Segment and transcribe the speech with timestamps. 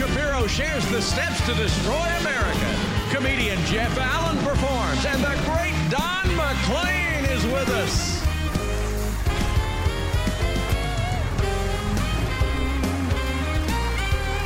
[0.00, 2.74] Shapiro shares the steps to destroy America.
[3.10, 8.22] Comedian Jeff Allen performs, and the great Don McLean is with us.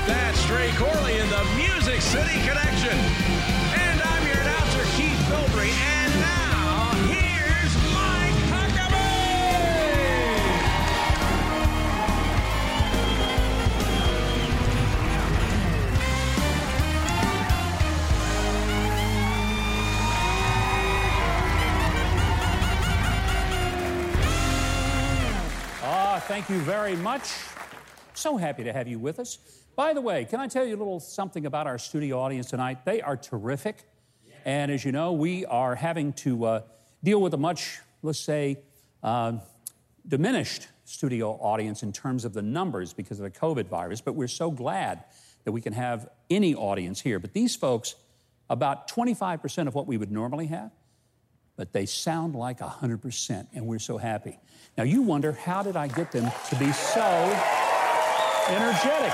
[0.09, 3.23] That's Ray Corley in the Music City Connection.
[26.27, 27.31] Thank you very much.
[28.14, 29.37] So happy to have you with us.
[29.77, 32.87] By the way, can I tell you a little something about our studio audience tonight?
[32.87, 33.84] They are terrific.
[34.47, 36.61] And as you know, we are having to uh,
[37.03, 38.61] deal with a much, let's say,
[39.03, 39.34] uh,
[40.09, 44.27] diminished studio audience in terms of the numbers because of the COVID virus, but we're
[44.27, 45.05] so glad
[45.45, 47.19] that we can have any audience here.
[47.19, 47.97] But these folks,
[48.48, 50.70] about 25% of what we would normally have,
[51.56, 54.38] but they sound like 100%, and we're so happy.
[54.77, 57.00] Now, you wonder, how did I get them to be so
[58.48, 59.12] energetic?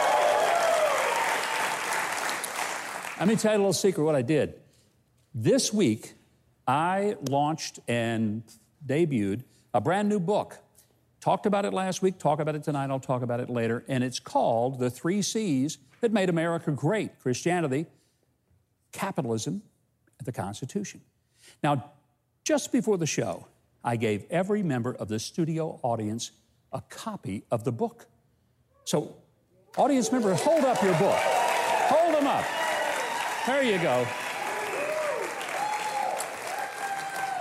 [3.19, 4.55] Let me tell you a little secret what I did.
[5.34, 6.14] This week,
[6.67, 8.42] I launched and
[8.86, 9.44] debuted
[9.75, 10.56] a brand new book.
[11.20, 13.84] Talked about it last week, talk about it tonight, I'll talk about it later.
[13.86, 17.84] And it's called The Three C's That Made America Great Christianity,
[18.92, 19.61] Capitalism,
[20.19, 21.02] and the Constitution.
[21.62, 21.92] Now,
[22.45, 23.47] just before the show,
[23.83, 26.33] I gave every member of the studio audience
[26.73, 28.06] a copy of the book.
[28.84, 29.17] So,
[29.77, 31.19] audience member, hold up your book.
[31.19, 32.45] Hold them up.
[33.47, 34.06] There you go.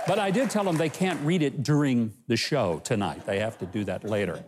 [0.07, 3.25] But I did tell them they can't read it during the show tonight.
[3.25, 4.43] They have to do that later.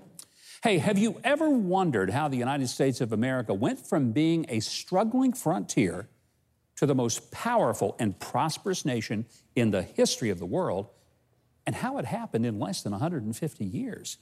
[0.63, 4.59] Hey, have you ever wondered how the United States of America went from being a
[4.59, 6.07] struggling frontier
[6.77, 9.25] to the most powerful and prosperous nation
[9.55, 10.89] in the history of the world,
[11.71, 14.17] and how it happened in less than 150 years?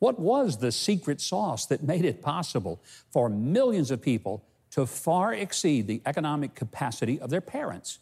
[0.00, 5.32] What was the secret sauce that made it possible for millions of people to far
[5.32, 8.00] exceed the economic capacity of their parents?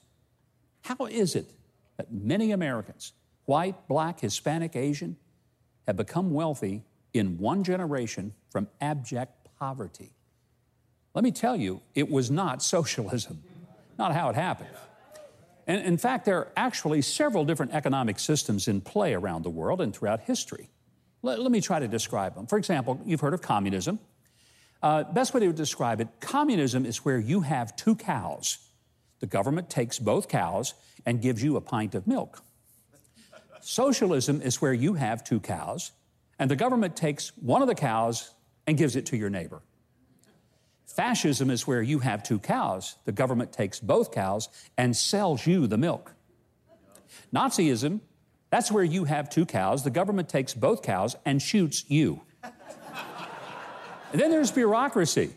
[0.80, 1.50] How is it
[1.98, 3.12] that many Americans,
[3.44, 5.18] white, black, Hispanic, Asian,
[5.86, 10.12] have become wealthy in one generation from abject poverty?
[11.12, 13.42] Let me tell you, it was not socialism,
[13.98, 14.70] not how it happened.
[15.66, 19.80] And in fact, there are actually several different economic systems in play around the world
[19.80, 20.70] and throughout history.
[21.22, 22.46] Let, let me try to describe them.
[22.46, 24.00] For example, you've heard of communism.
[24.82, 28.58] Uh, best way to describe it communism is where you have two cows.
[29.20, 30.74] The government takes both cows
[31.06, 32.42] and gives you a pint of milk.
[33.60, 35.92] Socialism is where you have two cows
[36.38, 38.34] and the government takes one of the cows
[38.66, 39.62] and gives it to your neighbor.
[40.94, 42.96] Fascism is where you have two cows.
[43.06, 46.14] The government takes both cows and sells you the milk.
[47.34, 48.00] Nazism,
[48.50, 49.84] that's where you have two cows.
[49.84, 52.20] The government takes both cows and shoots you.
[54.12, 55.34] And then there's bureaucracy.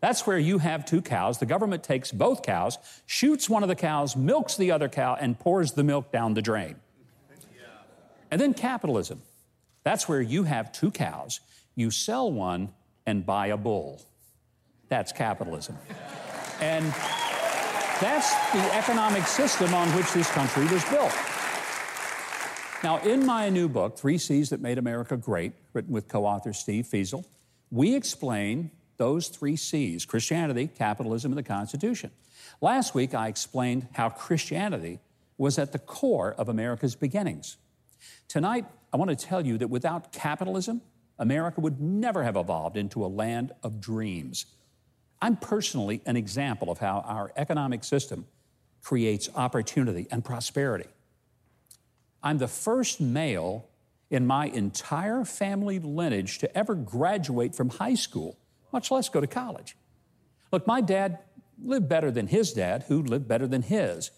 [0.00, 1.38] That's where you have two cows.
[1.38, 5.38] The government takes both cows, shoots one of the cows, milks the other cow, and
[5.38, 6.76] pours the milk down the drain.
[8.30, 9.20] And then capitalism.
[9.82, 11.40] That's where you have two cows,
[11.74, 12.70] you sell one
[13.04, 14.00] and buy a bull.
[14.88, 15.76] That's capitalism.
[16.60, 16.84] And
[18.00, 21.12] that's the economic system on which this country was built.
[22.84, 26.52] Now, in my new book, Three C's That Made America Great, written with co author
[26.52, 27.24] Steve Feazel,
[27.70, 32.10] we explain those three C's Christianity, capitalism, and the Constitution.
[32.60, 35.00] Last week, I explained how Christianity
[35.36, 37.56] was at the core of America's beginnings.
[38.28, 40.80] Tonight, I want to tell you that without capitalism,
[41.18, 44.46] America would never have evolved into a land of dreams.
[45.20, 48.26] I'm personally an example of how our economic system
[48.82, 50.88] creates opportunity and prosperity.
[52.22, 53.68] I'm the first male
[54.10, 58.38] in my entire family lineage to ever graduate from high school,
[58.72, 59.76] much less go to college.
[60.52, 61.18] Look, my dad
[61.62, 64.10] lived better than his dad, who lived better than his,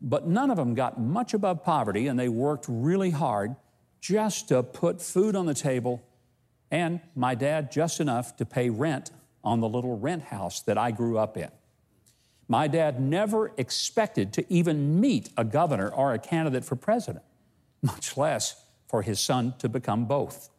[0.00, 3.56] but none of them got much above poverty, and they worked really hard
[4.00, 6.02] just to put food on the table,
[6.70, 9.10] and my dad just enough to pay rent
[9.42, 11.50] on the little rent house that I grew up in.
[12.48, 17.24] My dad never expected to even meet a governor or a candidate for president,
[17.80, 20.50] much less for his son to become both.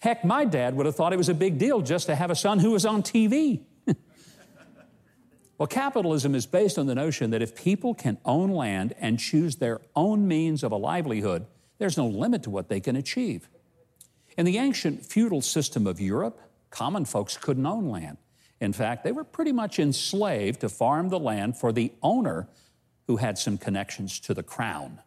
[0.00, 2.36] Heck, my dad would have thought it was a big deal just to have a
[2.36, 3.62] son who was on TV.
[5.58, 9.56] well, capitalism is based on the notion that if people can own land and choose
[9.56, 11.46] their own means of a livelihood,
[11.78, 13.48] there's no limit to what they can achieve.
[14.36, 16.38] In the ancient feudal system of Europe,
[16.74, 18.18] common folks couldn't own land.
[18.60, 22.48] In fact, they were pretty much enslaved to farm the land for the owner
[23.06, 25.00] who had some connections to the crown.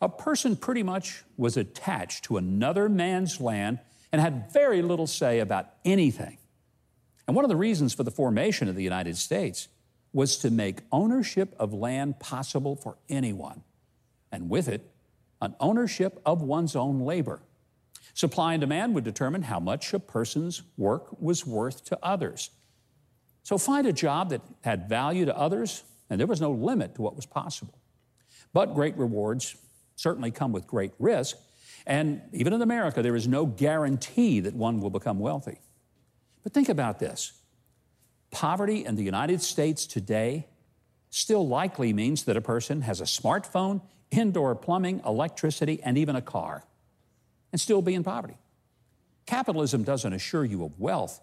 [0.00, 3.78] A person pretty much was attached to another man's land
[4.10, 6.38] and had very little say about anything.
[7.26, 9.68] And one of the reasons for the formation of the United States
[10.14, 13.62] was to make ownership of land possible for anyone,
[14.32, 14.90] and with it,
[15.42, 17.42] an ownership of one's own labor.
[18.14, 22.50] Supply and demand would determine how much a person's work was worth to others.
[23.42, 27.02] So find a job that had value to others, and there was no limit to
[27.02, 27.78] what was possible.
[28.52, 29.56] But great rewards
[29.96, 31.36] certainly come with great risk,
[31.86, 35.58] and even in America, there is no guarantee that one will become wealthy.
[36.42, 37.32] But think about this
[38.30, 40.46] poverty in the United States today
[41.10, 43.80] still likely means that a person has a smartphone,
[44.10, 46.64] indoor plumbing, electricity, and even a car,
[47.54, 48.34] and still be in poverty.
[49.26, 51.20] Capitalism doesn't assure you of wealth,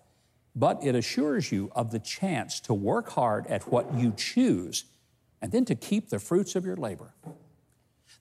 [0.56, 4.86] but it assures you of the chance to work hard at what you choose
[5.42, 7.14] and then to keep the fruits of your labor.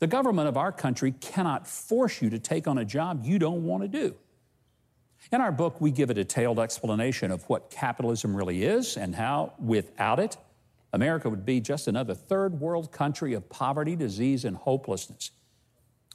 [0.01, 3.63] The government of our country cannot force you to take on a job you don't
[3.63, 4.17] want to do.
[5.31, 9.53] In our book, we give a detailed explanation of what capitalism really is and how,
[9.61, 10.37] without it,
[10.93, 15.31] America would be just another third world country of poverty, disease, and hopelessness.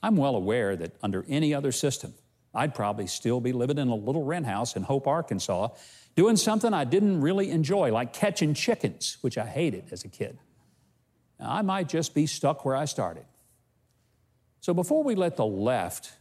[0.06, 2.14] I'm well aware that under any other system,
[2.54, 5.70] I'd probably still be living in a little rent house in Hope, Arkansas,
[6.16, 10.38] doing something I didn't really enjoy, like catching chickens, which I hated as a kid.
[11.40, 13.26] Now, I might just be stuck where I started.
[14.62, 16.14] So before we let the left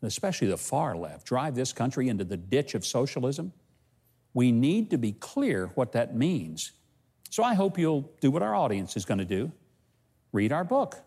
[0.00, 3.52] and especially the far left, drive this country into the ditch of socialism,
[4.32, 6.72] we need to be clear what that means.
[7.28, 9.52] So I hope you'll do what our audience is going to do
[10.32, 11.02] read our book.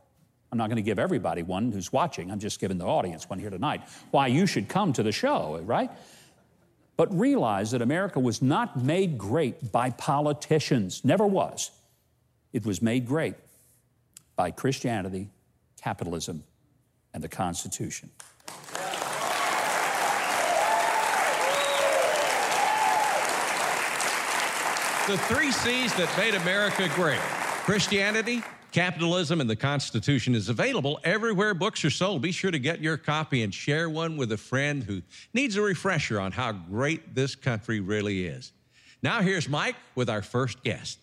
[0.52, 3.40] I'm not going to give everybody one who's watching, I'm just giving the audience one
[3.40, 3.82] here tonight.
[4.12, 5.90] Why you should come to the show, right?
[6.98, 11.72] But realize that America was not made great by politicians, never was.
[12.52, 13.36] It was made great
[14.36, 15.30] by Christianity,
[15.82, 16.44] capitalism,
[17.14, 18.10] and the Constitution.
[25.08, 27.20] The three C's that made America great
[27.66, 32.22] Christianity, capitalism, and the Constitution is available everywhere books are sold.
[32.22, 35.02] Be sure to get your copy and share one with a friend who
[35.34, 38.52] needs a refresher on how great this country really is.
[39.04, 41.00] Now, here's Mike with our first guest.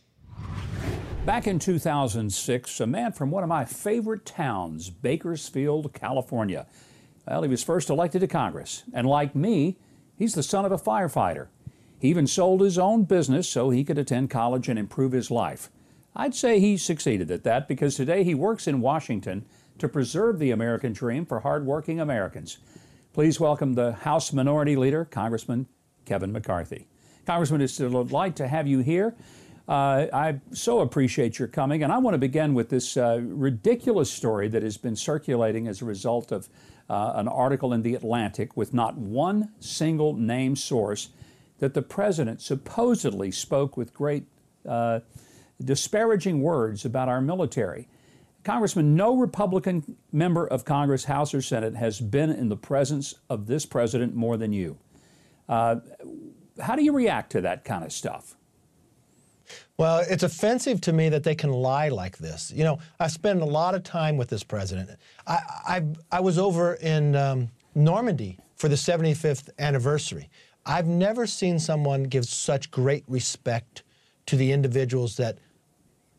[1.27, 6.67] Back in 2006, a man from one of my favorite towns, Bakersfield, California.
[7.27, 9.77] Well, he was first elected to Congress, and like me,
[10.17, 11.49] he's the son of a firefighter.
[11.99, 15.69] He even sold his own business so he could attend college and improve his life.
[16.21, 19.45] I'd say he succeeded at that because today he works in Washington
[19.79, 22.59] to preserve the American dream for hardworking Americans.
[23.13, 25.69] Please welcome the House Minority Leader, Congressman
[26.05, 26.89] Kevin McCarthy.
[27.25, 29.15] Congressman, it's a delight to have you here.
[29.69, 34.11] Uh, I so appreciate your coming, and I want to begin with this uh, ridiculous
[34.11, 36.49] story that has been circulating as a result of
[36.91, 41.11] uh, an article in The Atlantic with not one single name source
[41.61, 44.25] that the president supposedly spoke with great
[44.67, 45.01] uh,
[45.63, 47.89] disparaging words about our military.
[48.45, 53.47] Congressman, no Republican member of Congress, House or Senate, has been in the presence of
[53.47, 54.79] this president more than you.
[55.49, 55.77] Uh,
[56.61, 58.37] how do you react to that kind of stuff?
[59.77, 62.53] Well, it's offensive to me that they can lie like this.
[62.55, 64.91] You know, I spend a lot of time with this president.
[65.27, 70.31] I, I, I was over in um, Normandy for the 75th anniversary.
[70.67, 73.85] I've never seen someone give such great respect
[74.27, 75.39] to the individuals that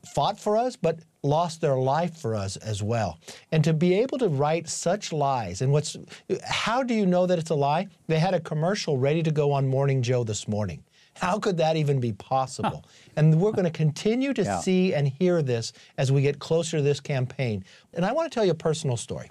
[0.06, 3.20] fought for us, but lost their life for us as well.
[3.52, 5.98] And to be able to write such lies, and what's,
[6.44, 7.88] how do you know that it's a lie?
[8.08, 10.84] They had a commercial ready to go on Morning Joe this morning.
[11.16, 12.84] How could that even be possible?
[12.86, 13.12] Huh.
[13.18, 14.60] And we're going to continue to yeah.
[14.60, 17.66] see and hear this as we get closer to this campaign.
[17.94, 19.30] And I want to tell you a personal story.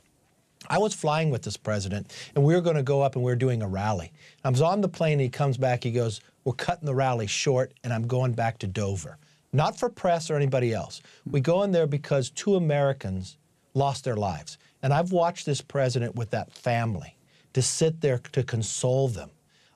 [0.69, 3.31] I was flying with this president, and we were going to go up and we
[3.31, 4.13] were doing a rally.
[4.45, 7.27] I was on the plane, and he comes back, he goes, We're cutting the rally
[7.27, 9.19] short, and I'm going back to Dover.
[9.53, 11.01] Not for press or anybody else.
[11.25, 13.39] We go in there because two Americans
[13.75, 14.59] lost their lives.
[14.83, 17.17] And I've watched this president with that family
[17.55, 19.31] to sit there to console them.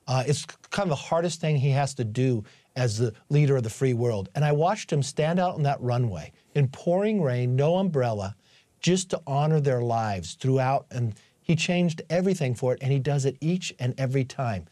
[0.07, 2.43] Uh, it's kind of the hardest thing he has to do
[2.75, 4.29] as the leader of the free world.
[4.35, 8.35] And I watched him stand out on that runway in pouring rain, no umbrella,
[8.79, 10.85] just to honor their lives throughout.
[10.91, 14.65] And he changed everything for it, and he does it each and every time.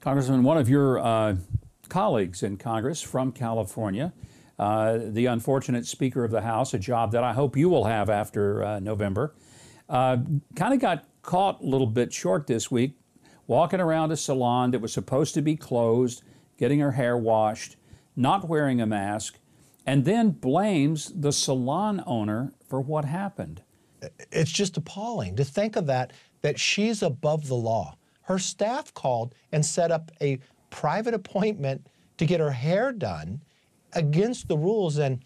[0.00, 1.36] Congressman, one of your uh,
[1.86, 4.12] colleagues in Congress from California,
[4.58, 8.10] uh, the unfortunate Speaker of the House, a job that I hope you will have
[8.10, 9.34] after uh, November,
[9.88, 10.18] uh,
[10.54, 12.98] kind of got caught a little bit short this week
[13.46, 16.22] walking around a salon that was supposed to be closed
[16.56, 17.76] getting her hair washed,
[18.14, 19.38] not wearing a mask,
[19.84, 23.62] and then blames the salon owner for what happened.
[24.32, 26.12] It's just appalling to think of that,
[26.42, 27.96] that she's above the law.
[28.22, 30.38] Her staff called and set up a
[30.70, 31.86] private appointment
[32.18, 33.40] to get her hair done
[33.92, 34.98] against the rules.
[34.98, 35.22] And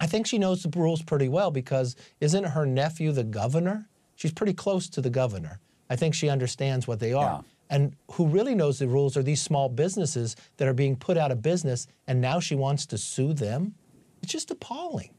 [0.00, 3.88] I think she knows the rules pretty well because isn't her nephew the governor?
[4.16, 5.60] She's pretty close to the governor.
[5.90, 7.42] I think she understands what they are.
[7.42, 7.76] Yeah.
[7.76, 11.30] And who really knows the rules are these small businesses that are being put out
[11.30, 13.74] of business, and now she wants to sue them.
[14.22, 15.10] It's just appalling.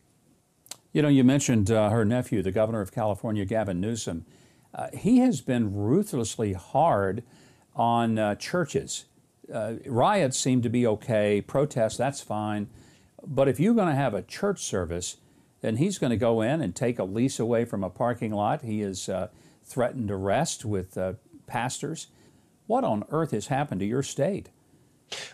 [0.92, 4.26] You know, you mentioned uh, her nephew, the governor of California, Gavin Newsom.
[4.74, 7.24] Uh, he has been ruthlessly hard
[7.76, 9.06] on uh, churches.
[9.52, 12.68] Uh, riots seem to be okay, protests, that's fine.
[13.26, 15.18] But if you're going to have a church service,
[15.62, 18.62] then he's going to go in and take a lease away from a parking lot.
[18.62, 19.30] He has uh,
[19.64, 21.14] threatened arrest with uh,
[21.48, 22.08] pastors.
[22.68, 24.50] What on earth has happened to your state?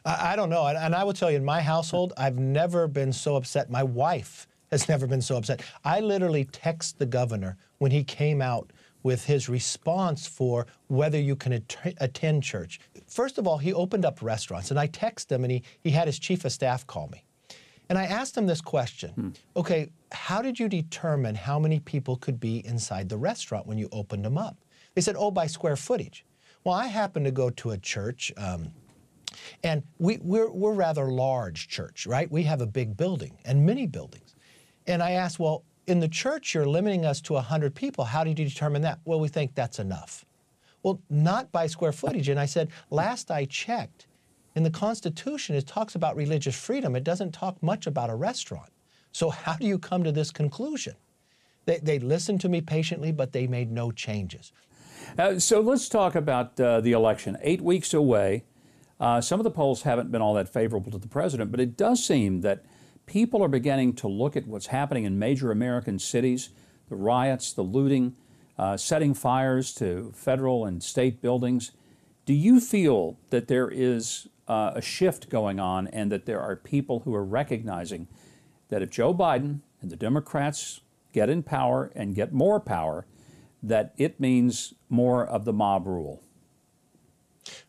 [0.05, 0.65] I, I don't know.
[0.65, 3.69] And, and I will tell you, in my household, I've never been so upset.
[3.69, 5.61] My wife has never been so upset.
[5.83, 8.71] I literally text the governor when he came out
[9.03, 12.79] with his response for whether you can at- attend church.
[13.07, 16.07] First of all, he opened up restaurants, and I texted him, and he, he had
[16.07, 17.23] his chief of staff call me.
[17.89, 19.29] And I asked him this question hmm.
[19.55, 23.89] Okay, how did you determine how many people could be inside the restaurant when you
[23.91, 24.57] opened them up?
[24.95, 26.25] They said, Oh, by square footage.
[26.63, 28.71] Well, I happened to go to a church um,
[29.63, 32.29] and we, we're, we're rather large church, right?
[32.29, 34.35] We have a big building and many buildings.
[34.87, 38.05] And I asked, well, in the church, you're limiting us to 100 people.
[38.05, 38.99] How did you determine that?
[39.05, 40.25] Well, we think that's enough.
[40.83, 42.29] Well, not by square footage.
[42.29, 44.07] And I said, last I checked,
[44.55, 46.95] in the Constitution, it talks about religious freedom.
[46.95, 48.69] It doesn't talk much about a restaurant.
[49.11, 50.95] So, how do you come to this conclusion?
[51.65, 54.51] They, they listened to me patiently, but they made no changes.
[55.17, 57.37] Uh, so, let's talk about uh, the election.
[57.41, 58.43] Eight weeks away.
[58.99, 61.77] Uh, some of the polls haven't been all that favorable to the president, but it
[61.77, 62.65] does seem that
[63.09, 66.49] people are beginning to look at what's happening in major American cities
[66.89, 68.15] the riots, the looting,
[68.57, 71.71] uh, setting fires to federal and state buildings.
[72.25, 76.55] Do you feel that there is uh, a shift going on and that there are
[76.55, 78.07] people who are recognizing
[78.69, 80.81] that if Joe Biden and the Democrats
[81.13, 83.05] get in power and get more power,
[83.61, 86.23] that it means more of the mob rule?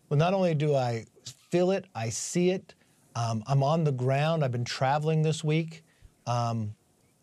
[0.09, 1.07] Well, not only do I
[1.51, 2.75] feel it, I see it.
[3.21, 4.43] Um, I'm on the ground.
[4.43, 5.85] I've been traveling this week.
[6.27, 6.75] Um,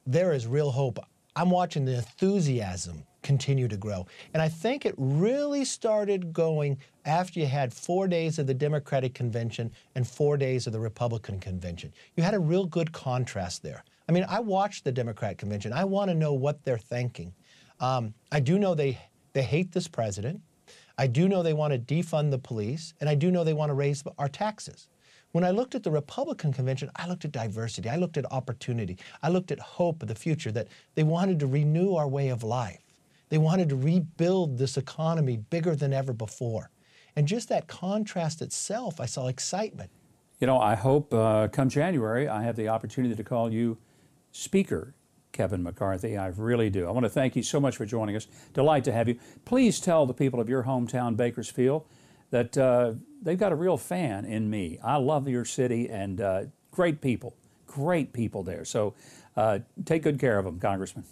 [0.05, 0.99] there is real hope.
[1.35, 4.05] I'm watching the enthusiasm continue to grow.
[4.33, 9.15] And I think it really started going after you had four days of the Democratic
[9.15, 11.91] convention and four days of the Republican convention.
[12.15, 13.83] You had a real good contrast there.
[14.07, 15.73] I mean, I watched the Democratic convention.
[15.73, 17.33] I want to know what they're thinking.
[17.79, 18.99] Um, I do know they,
[19.33, 20.41] they hate this president.
[20.97, 23.71] I do know they want to defund the police, and I do know they want
[23.71, 24.89] to raise our taxes.
[25.31, 28.97] When I looked at the Republican convention, I looked at diversity, I looked at opportunity,
[29.21, 32.43] I looked at hope of the future, that they wanted to renew our way of
[32.43, 32.81] life.
[33.29, 36.69] They wanted to rebuild this economy bigger than ever before.
[37.15, 39.89] And just that contrast itself, I saw excitement.
[40.39, 43.77] You know, I hope uh, come January I have the opportunity to call you
[44.31, 44.93] speaker
[45.31, 46.15] Kevin McCarthy.
[46.15, 46.87] I really do.
[46.87, 48.27] I want to thank you so much for joining us.
[48.53, 49.19] Delight to have you.
[49.45, 51.85] Please tell the people of your hometown, Bakersfield,
[52.31, 54.79] that uh, they've got a real fan in me.
[54.83, 58.65] I love your city and uh, great people, great people there.
[58.65, 58.93] So
[59.35, 61.05] uh, take good care of them, Congressman.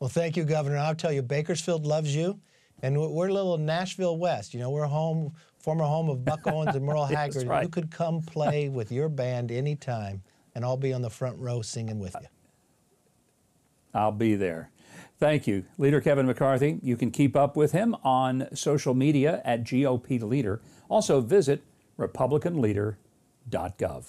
[0.00, 0.78] Well, thank you, Governor.
[0.78, 2.40] I'll tell you, Bakersfield loves you,
[2.82, 4.52] and we're a little Nashville West.
[4.52, 7.46] You know, we're home, former home of Buck Owens and Merle Haggard.
[7.46, 7.62] right.
[7.62, 10.20] You could come play with your band anytime,
[10.56, 12.26] and I'll be on the front row singing with you.
[13.94, 14.71] I'll be there.
[15.22, 15.64] Thank you.
[15.78, 16.80] Leader Kevin McCarthy.
[16.82, 20.60] You can keep up with him on social media at GOP Leader.
[20.88, 21.62] Also visit
[21.96, 24.04] RepublicanLeader.gov.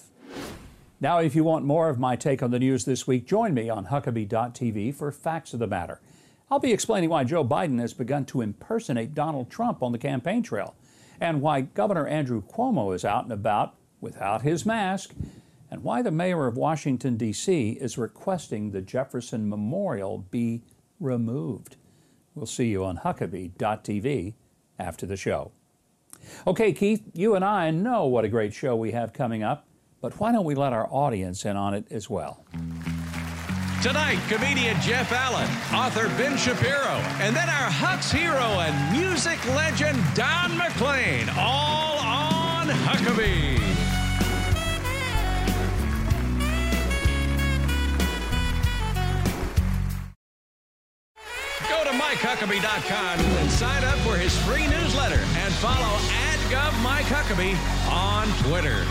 [0.99, 3.69] Now, if you want more of my take on the news this week, join me
[3.69, 6.01] on Huckabee.tv for Facts of the Matter.
[6.49, 10.41] I'll be explaining why Joe Biden has begun to impersonate Donald Trump on the campaign
[10.41, 10.73] trail,
[11.21, 15.13] and why Governor Andrew Cuomo is out and about without his mask
[15.69, 17.77] and why the mayor of Washington, D.C.
[17.81, 20.61] is requesting the Jefferson Memorial be
[20.99, 21.77] removed.
[22.35, 24.33] We'll see you on Huckabee.tv
[24.79, 25.51] after the show.
[26.47, 29.67] Okay, Keith, you and I know what a great show we have coming up,
[30.01, 32.45] but why don't we let our audience in on it as well?
[33.81, 40.01] Tonight, comedian Jeff Allen, author Ben Shapiro, and then our Huck's hero and music legend
[40.15, 43.72] Don McLean, all on Huckabee.
[52.23, 57.53] MikeHuckabee.com and sign up for his free newsletter and follow AdGov Mike Huckabee
[57.91, 58.85] on Twitter.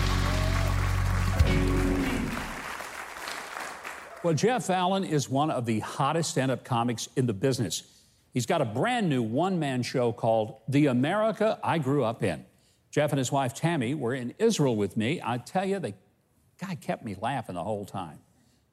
[4.22, 7.84] Well, Jeff Allen is one of the hottest stand up comics in the business.
[8.34, 12.44] He's got a brand new one man show called The America I Grew Up In.
[12.90, 15.22] Jeff and his wife Tammy were in Israel with me.
[15.24, 15.94] I tell you, the
[16.60, 18.18] guy kept me laughing the whole time.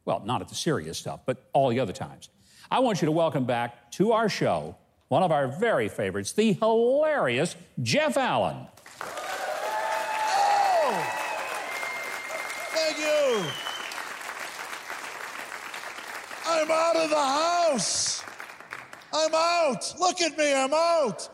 [0.03, 2.27] Well, not at the serious stuff, but all the other times.
[2.71, 4.75] I want you to welcome back to our show
[5.09, 8.67] one of our very favorites, the hilarious Jeff Allen.
[9.01, 9.07] Oh!
[12.69, 13.43] Thank you.
[16.45, 18.23] I'm out of the house.
[19.11, 19.95] I'm out.
[19.99, 21.27] Look at me, I'm out.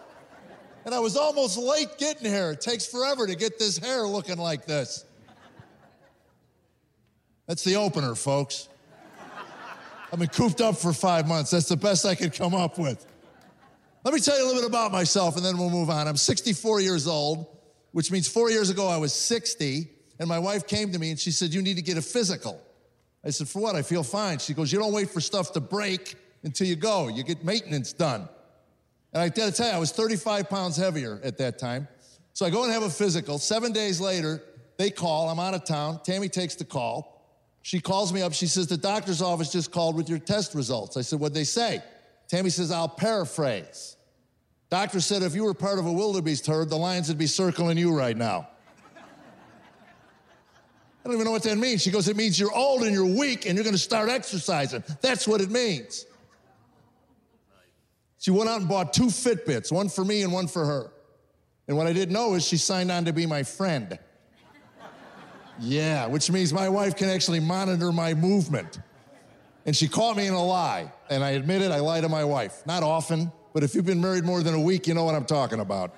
[0.86, 2.52] And I was almost late getting here.
[2.52, 5.04] It takes forever to get this hair looking like this.
[7.46, 8.70] That's the opener, folks.
[10.12, 11.52] I've been cooped up for five months.
[11.52, 13.06] That's the best I could come up with.
[14.04, 16.08] Let me tell you a little bit about myself and then we'll move on.
[16.08, 17.48] I'm 64 years old,
[17.92, 21.20] which means four years ago I was 60, and my wife came to me and
[21.20, 22.62] she said, You need to get a physical.
[23.26, 23.76] I said, For what?
[23.76, 24.38] I feel fine.
[24.38, 27.92] She goes, You don't wait for stuff to break until you go, you get maintenance
[27.92, 28.30] done.
[29.12, 31.88] And I gotta tell you, I was 35 pounds heavier at that time.
[32.34, 33.40] So I go and have a physical.
[33.40, 34.44] Seven days later,
[34.78, 35.30] they call.
[35.30, 36.02] I'm out of town.
[36.04, 37.15] Tammy takes the call.
[37.66, 38.32] She calls me up.
[38.32, 40.98] She says, The doctor's office just called with your test results.
[40.98, 41.82] I said, What'd they say?
[42.28, 43.98] Tammy says, I'll paraphrase.
[44.70, 47.80] Doctor said, If you were part of a wildebeest herd, the lions would be circling
[47.80, 48.48] you right now.
[48.96, 49.02] I
[51.06, 51.82] don't even know what that means.
[51.82, 54.84] She goes, It means you're old and you're weak and you're going to start exercising.
[55.02, 56.06] That's what it means.
[58.20, 60.92] She went out and bought two Fitbits, one for me and one for her.
[61.68, 63.98] And what I didn't know is she signed on to be my friend.
[65.60, 68.80] Yeah, which means my wife can actually monitor my movement.
[69.66, 70.92] And she caught me in a lie.
[71.10, 72.66] And I admit it, I lie to my wife.
[72.66, 75.26] Not often, but if you've been married more than a week, you know what I'm
[75.26, 75.94] talking about.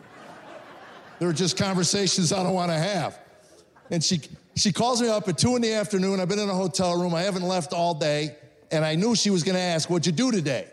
[1.19, 3.19] There are just conversations I don't want to have.
[3.89, 4.21] And she,
[4.55, 6.19] she calls me up at two in the afternoon.
[6.19, 7.15] I've been in a hotel room.
[7.15, 8.35] I haven't left all day.
[8.71, 10.67] And I knew she was going to ask, What'd you do today?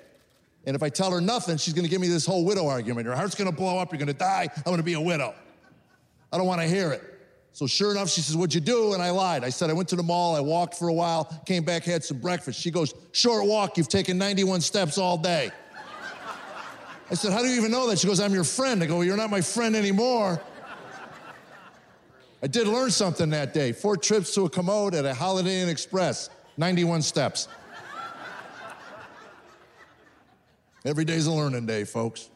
[0.66, 3.06] And if I tell her nothing, she's going to give me this whole widow argument.
[3.06, 3.92] Your heart's going to blow up.
[3.92, 4.48] You're going to die.
[4.56, 5.34] I'm going to be a widow.
[6.32, 7.13] I don't want to hear it.
[7.54, 8.94] So sure enough, she says, What'd you do?
[8.94, 9.44] And I lied.
[9.44, 12.02] I said, I went to the mall, I walked for a while, came back, had
[12.02, 12.60] some breakfast.
[12.60, 15.52] She goes, Short walk, you've taken 91 steps all day.
[17.12, 18.00] I said, How do you even know that?
[18.00, 18.82] She goes, I'm your friend.
[18.82, 20.42] I go, well, You're not my friend anymore.
[22.42, 23.70] I did learn something that day.
[23.70, 27.46] Four trips to a commode at a Holiday Inn Express, 91 steps.
[30.84, 32.30] Every day's a learning day, folks.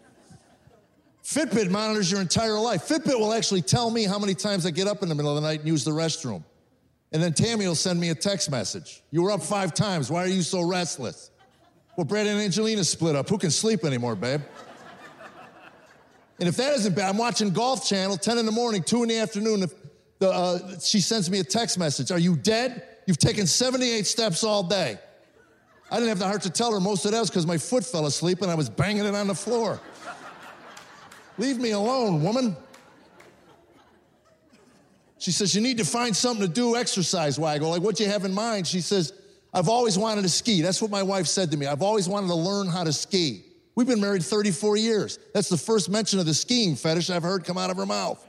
[1.29, 2.89] Fitbit monitors your entire life.
[2.89, 5.43] Fitbit will actually tell me how many times I get up in the middle of
[5.43, 6.43] the night and use the restroom.
[7.13, 9.03] And then Tammy will send me a text message.
[9.11, 10.11] You were up five times.
[10.11, 11.31] Why are you so restless?
[11.99, 13.29] Well, Brad and Angelina split up.
[13.29, 14.41] Who can sleep anymore, babe?
[16.41, 19.11] And if that isn't bad, I'm watching Golf Channel, 10 in the morning, 2 in
[19.11, 19.65] the afternoon.
[19.65, 19.75] If
[20.21, 22.85] the, uh, she sends me a text message Are you dead?
[23.07, 24.99] You've taken 78 steps all day.
[25.91, 27.85] I didn't have the heart to tell her most of that was because my foot
[27.85, 29.79] fell asleep and I was banging it on the floor.
[31.39, 32.57] Leave me alone, woman.
[35.19, 37.57] She says, You need to find something to do exercise wise.
[37.57, 38.67] I go, like, what do you have in mind?
[38.67, 39.13] She says,
[39.53, 40.63] I've always wanted to ski.
[40.63, 41.67] That's what my wife said to me.
[41.67, 43.45] I've always wanted to learn how to ski.
[43.75, 45.19] We've been married 34 years.
[45.33, 48.25] That's the first mention of the skiing fetish I've heard come out of her mouth.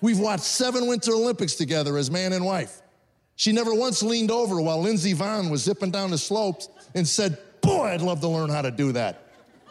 [0.00, 2.80] We've watched seven Winter Olympics together as man and wife.
[3.36, 7.38] She never once leaned over while Lindsey Vonn was zipping down the slopes and said,
[7.60, 9.26] Boy, I'd love to learn how to do that.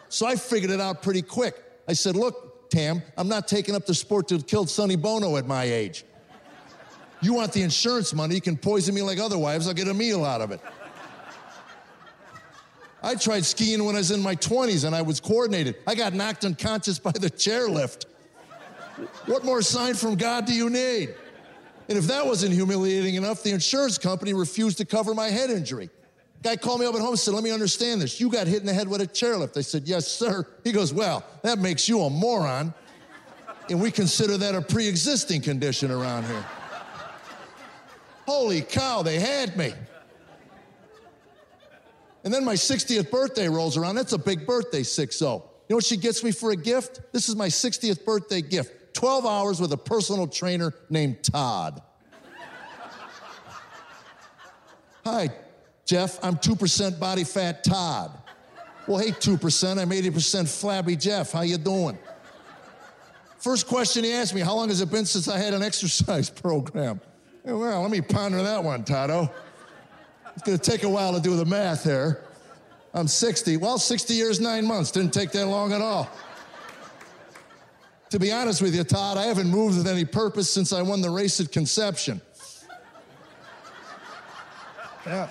[0.10, 1.56] So I figured it out pretty quick.
[1.88, 5.46] I said, Look, Tam, I'm not taking up the sport that killed Sonny Bono at
[5.46, 6.06] my age.
[7.22, 9.94] You want the insurance money, you can poison me like other wives, I'll get a
[9.94, 10.62] meal out of it.
[13.04, 15.76] I tried skiing when I was in my 20s and I was coordinated.
[15.86, 18.06] I got knocked unconscious by the chairlift.
[19.26, 21.14] What more sign from God do you need?
[21.90, 25.90] And if that wasn't humiliating enough, the insurance company refused to cover my head injury.
[26.44, 28.20] Guy called me up at home and said, Let me understand this.
[28.20, 29.58] You got hit in the head with a chairlift.
[29.58, 30.48] I said, Yes, sir.
[30.64, 32.74] He goes, Well, that makes you a moron.
[33.70, 36.46] And we consider that a pre existing condition around here.
[38.26, 39.74] Holy cow, they had me.
[42.24, 43.96] And then my 60th birthday rolls around.
[43.96, 45.32] That's a big birthday, 6 0.
[45.32, 47.02] You know what she gets me for a gift?
[47.14, 51.82] This is my 60th birthday gift 12 hours with a personal trainer named Todd.
[55.06, 55.30] Hi,
[55.86, 58.12] Jeff, I'm 2% body fat Todd.
[58.88, 61.32] Well, hey, 2%, I'm 80% flabby Jeff.
[61.32, 61.98] How you doing?
[63.40, 66.30] First question he asked me, how long has it been since I had an exercise
[66.30, 67.02] program?
[67.44, 69.32] Well, let me ponder that one, Toto.
[70.36, 72.24] It's gonna take a while to do the math here.
[72.94, 73.58] I'm 60.
[73.58, 74.92] Well, 60 years, nine months.
[74.92, 76.10] Didn't take that long at all.
[78.10, 81.02] To be honest with you, Todd, I haven't moved with any purpose since I won
[81.02, 82.22] the race at conception.
[85.06, 85.30] Yeah.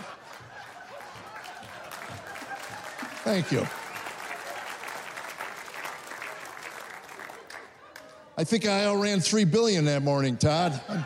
[3.22, 3.66] Thank you.
[8.38, 10.80] I think I outran three billion that morning, Todd.
[10.88, 11.04] I'm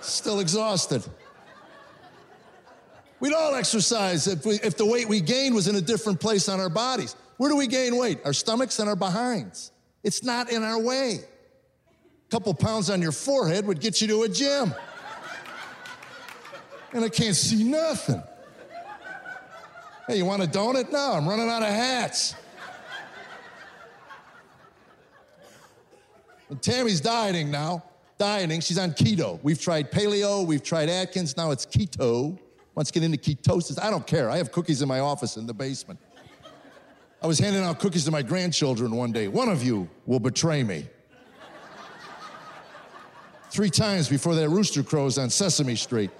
[0.00, 1.04] still exhausted.
[3.20, 6.48] We'd all exercise if, we, if the weight we gained was in a different place
[6.48, 7.14] on our bodies.
[7.36, 8.18] Where do we gain weight?
[8.24, 9.70] Our stomachs and our behinds.
[10.02, 11.20] It's not in our way.
[12.26, 14.74] A couple pounds on your forehead would get you to a gym.
[16.92, 18.20] And I can't see nothing.
[20.08, 20.90] Hey, you want a donut?
[20.90, 22.34] No, I'm running out of hats.
[26.50, 27.84] And Tammy's dieting now,
[28.18, 28.60] dieting.
[28.60, 29.38] She's on keto.
[29.42, 32.38] We've tried paleo, we've tried Atkins, now it's keto.
[32.74, 33.80] Wants to get into ketosis.
[33.80, 34.30] I don't care.
[34.30, 36.00] I have cookies in my office in the basement.
[37.22, 39.28] I was handing out cookies to my grandchildren one day.
[39.28, 40.86] One of you will betray me.
[43.50, 46.10] Three times before that rooster crows on Sesame Street.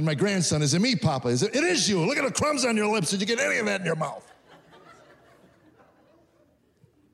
[0.00, 1.28] And my grandson, is it me, Papa?
[1.28, 2.00] Is it, it is you.
[2.00, 3.10] Look at the crumbs on your lips.
[3.10, 4.26] Did you get any of that in your mouth?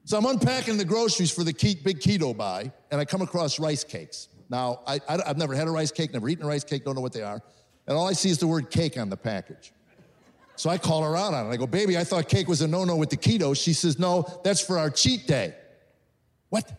[0.05, 3.83] So I'm unpacking the groceries for the big keto buy, and I come across rice
[3.83, 4.29] cakes.
[4.49, 7.01] Now, I, I've never had a rice cake, never eaten a rice cake, don't know
[7.01, 7.43] what they are.
[7.89, 9.73] And all I see is the word cake on the package.
[10.55, 11.49] So I call her out on it.
[11.49, 13.61] I go, baby, I thought cake was a no no with the keto.
[13.61, 15.57] She says, no, that's for our cheat day.
[16.51, 16.71] What?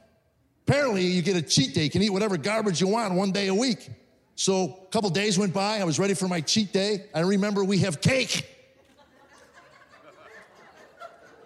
[0.66, 1.84] Apparently, you get a cheat day.
[1.84, 3.90] You can eat whatever garbage you want one day a week.
[4.38, 5.80] So a couple days went by.
[5.80, 7.06] I was ready for my cheat day.
[7.14, 8.48] I remember we have cake.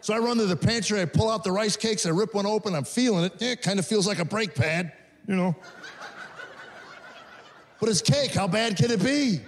[0.01, 2.45] So I run to the pantry, I pull out the rice cakes, I rip one
[2.45, 3.33] open, I'm feeling it.
[3.37, 4.91] Yeah, it kind of feels like a brake pad,
[5.27, 5.55] you know.
[7.79, 9.41] But it's cake, how bad can it be?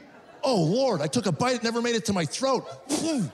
[0.44, 2.66] Oh, Lord, I took a bite, it never made it to my throat.
[2.92, 3.30] I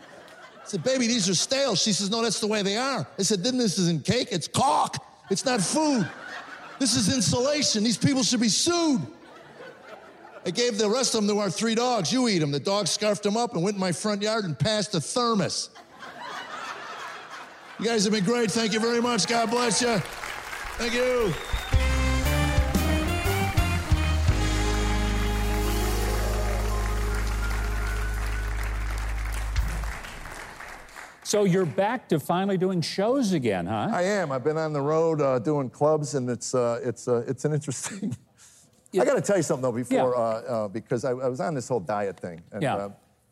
[0.64, 1.76] said, baby, these are stale.
[1.76, 3.06] She says, no, that's the way they are.
[3.20, 4.96] I said, then this isn't cake, it's caulk.
[5.30, 6.10] It's not food.
[6.80, 7.84] This is insulation.
[7.84, 9.02] These people should be sued.
[10.46, 12.14] I gave the rest of them to our three dogs.
[12.14, 12.52] You eat them.
[12.52, 15.70] The dogs scarfed them up and went in my front yard and passed a thermos.
[17.80, 18.52] You guys have been great.
[18.52, 19.28] Thank you very much.
[19.28, 20.00] God bless you.
[20.78, 21.34] Thank you.
[31.24, 33.90] So you're back to finally doing shows again, huh?
[33.94, 34.32] I am.
[34.32, 37.54] I've been on the road uh, doing clubs, and it's uh, it's uh, it's an
[37.54, 38.18] interesting.
[38.92, 39.04] Yeah.
[39.04, 40.22] I got to tell you something though before, yeah.
[40.22, 42.42] Uh, uh, because I, I, was on this whole diet thing.
[42.52, 42.76] And, yeah.
[42.76, 42.90] Uh,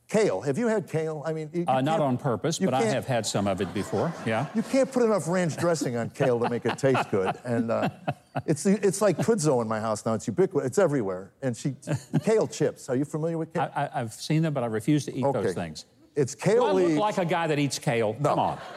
[0.07, 0.41] kale.
[0.41, 1.23] Have you had kale?
[1.25, 4.13] I mean, you, you not on purpose, but I have had some of it before.
[4.25, 4.47] Yeah.
[4.55, 7.71] You can't put enough ranch dressing on kale to make it taste good, and
[8.45, 10.13] it's it's like kudzu in my house now.
[10.13, 10.67] It's ubiquitous.
[10.67, 11.33] It's everywhere.
[11.41, 11.75] And she
[12.23, 12.89] kale chips.
[12.89, 13.71] Are you familiar with kale?
[13.75, 15.41] I, have seen them, but I refuse to eat okay.
[15.41, 15.85] those things.
[16.15, 16.91] It's kale Do I leaves.
[16.93, 18.15] look like a guy that eats kale?
[18.19, 18.29] No.
[18.29, 18.59] Come on.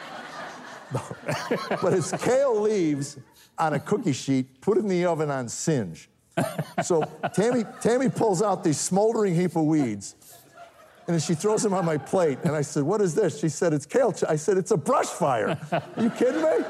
[0.93, 1.01] No.
[1.81, 3.17] but it's kale leaves
[3.57, 6.09] on a cookie sheet, put in the oven on singe.
[6.83, 10.15] So Tammy, Tammy pulls out this smoldering heap of weeds
[11.11, 12.37] and then she throws them on my plate.
[12.43, 13.39] And I said, What is this?
[13.39, 14.13] She said, It's kale.
[14.29, 15.57] I said, It's a brush fire.
[15.71, 16.65] Are you kidding me?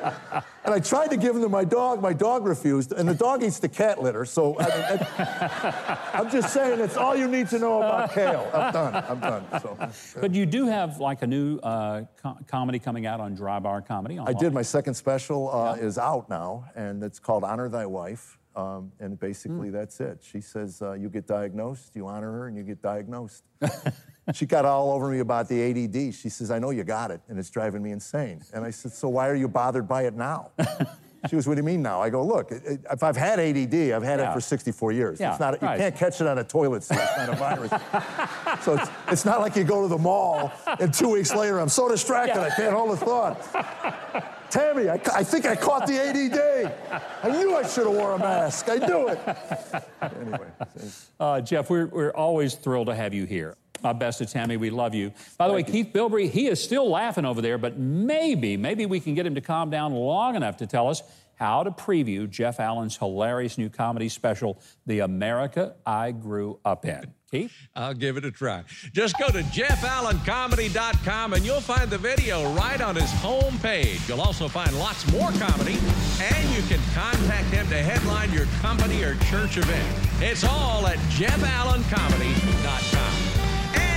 [0.63, 2.01] And I tried to give them to my dog.
[2.01, 2.91] My dog refused.
[2.91, 4.25] And the dog eats the cat litter.
[4.25, 8.49] So I am just saying, it's all you need to know about kale.
[8.53, 9.05] I'm done.
[9.07, 9.61] I'm done.
[9.61, 9.77] So,
[10.19, 13.81] but you do have like a new uh, co- comedy coming out on Dry Bar
[13.81, 14.17] Comedy.
[14.17, 14.53] I did.
[14.53, 15.83] My second special uh, yeah.
[15.83, 18.39] is out now, and it's called Honor Thy Wife.
[18.55, 19.71] Um, and basically, mm.
[19.71, 20.19] that's it.
[20.21, 23.43] She says, uh, You get diagnosed, you honor her, and you get diagnosed.
[24.33, 26.13] she got all over me about the ADD.
[26.13, 28.41] She says, I know you got it, and it's driving me insane.
[28.53, 30.51] And I said, So why are you bothered by it now?
[31.29, 32.01] She goes, What do you mean now?
[32.01, 34.31] I go, Look, if I've had ADD, I've had yeah.
[34.31, 35.19] it for 64 years.
[35.19, 35.73] Yeah, it's not, right.
[35.73, 36.97] You can't catch it on a toilet seat.
[36.99, 37.69] It's not a virus.
[38.63, 41.69] so it's, it's, not like you go to the mall and two weeks later, I'm
[41.69, 42.47] so distracted, yeah.
[42.47, 44.51] I can't hold a thought.
[44.51, 47.01] Tammy, I, I, think I caught the ADD.
[47.23, 48.67] I knew I should have wore a mask.
[48.67, 49.19] I knew it.
[50.01, 50.47] Anyway.
[51.19, 53.55] Uh, Jeff, we're, we're always thrilled to have you here.
[53.83, 55.11] My best to Tammy, we love you.
[55.37, 55.83] By the Thank way, you.
[55.83, 59.35] Keith Bilbrey, he is still laughing over there, but maybe, maybe we can get him
[59.35, 61.01] to calm down long enough to tell us
[61.35, 67.15] how to preview Jeff Allen's hilarious new comedy special, The America I Grew Up In.
[67.31, 67.51] Keith?
[67.75, 68.63] I'll give it a try.
[68.93, 74.07] Just go to jeffallencomedy.com and you'll find the video right on his homepage.
[74.07, 75.79] You'll also find lots more comedy,
[76.21, 79.97] and you can contact him to headline your company or church event.
[80.21, 83.30] It's all at jeffallencomedy.com.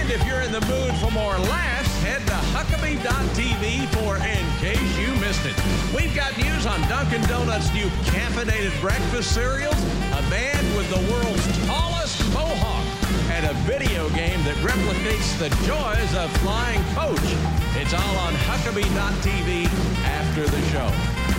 [0.05, 4.99] And if you're in the mood for more laughs, head to Huckabee.tv for In Case
[5.01, 5.57] You Missed It.
[5.97, 11.49] We've got news on Dunkin' Donuts' new caffeinated breakfast cereals, a man with the world's
[11.65, 12.85] tallest mohawk,
[13.33, 17.25] and a video game that replicates the joys of flying coach.
[17.81, 19.73] It's all on Huckabee.tv
[20.05, 20.85] after the show.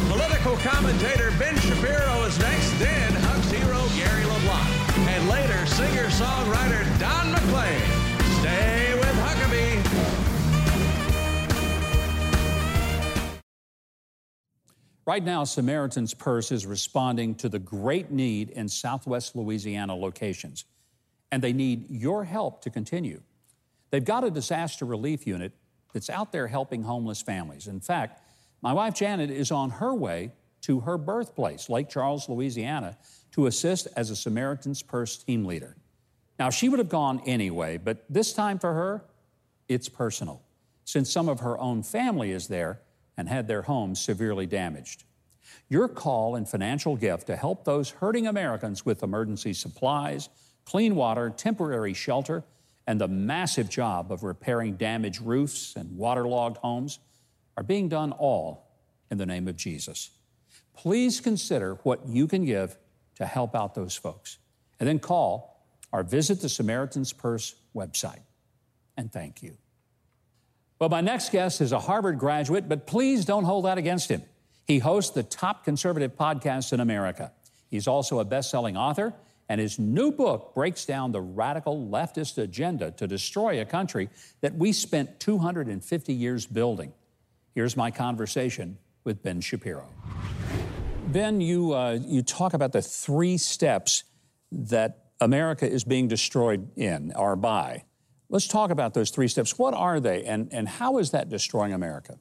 [0.09, 7.29] Political commentator Ben Shapiro is next, then Huck's hero Gary LeBlanc, and later singer-songwriter Don
[7.31, 8.04] McLean.
[8.45, 9.81] Stay with Huckabee.
[15.07, 20.65] Right now, Samaritan's Purse is responding to the great need in southwest Louisiana locations,
[21.31, 23.23] and they need your help to continue.
[23.89, 25.51] They've got a disaster relief unit
[25.91, 27.65] that's out there helping homeless families.
[27.65, 28.21] In fact,
[28.61, 32.95] my wife Janet is on her way to her birthplace, Lake Charles, Louisiana,
[33.31, 35.75] to assist as a Samaritan's Purse team leader.
[36.37, 39.05] Now, she would have gone anyway, but this time for her,
[39.67, 40.41] it's personal,
[40.83, 42.81] since some of her own family is there
[43.17, 45.03] and had their homes severely damaged.
[45.69, 50.29] Your call and financial gift to help those hurting Americans with emergency supplies,
[50.65, 52.43] clean water, temporary shelter,
[52.87, 56.99] and the massive job of repairing damaged roofs and waterlogged homes
[57.57, 58.67] are being done all
[59.09, 60.11] in the name of Jesus.
[60.75, 62.77] Please consider what you can give
[63.15, 64.37] to help out those folks.
[64.79, 65.54] And then call
[65.95, 68.19] or visit the Samaritan's Purse website.
[68.97, 69.55] And thank you.
[70.77, 74.21] Well, my next guest is a Harvard graduate, but please don't hold that against him.
[74.67, 77.31] He hosts the top conservative podcast in America.
[77.69, 79.13] He's also a best selling author,
[79.47, 84.09] and his new book breaks down the radical leftist agenda to destroy a country
[84.41, 86.91] that we spent 250 years building.
[87.53, 89.87] Here's my conversation with Ben Shapiro.
[91.07, 94.03] Ben, you, uh, you talk about the three steps
[94.51, 97.83] that America is being destroyed in or by.
[98.29, 99.57] Let's talk about those three steps.
[99.57, 102.17] What are they, and, and how is that destroying America?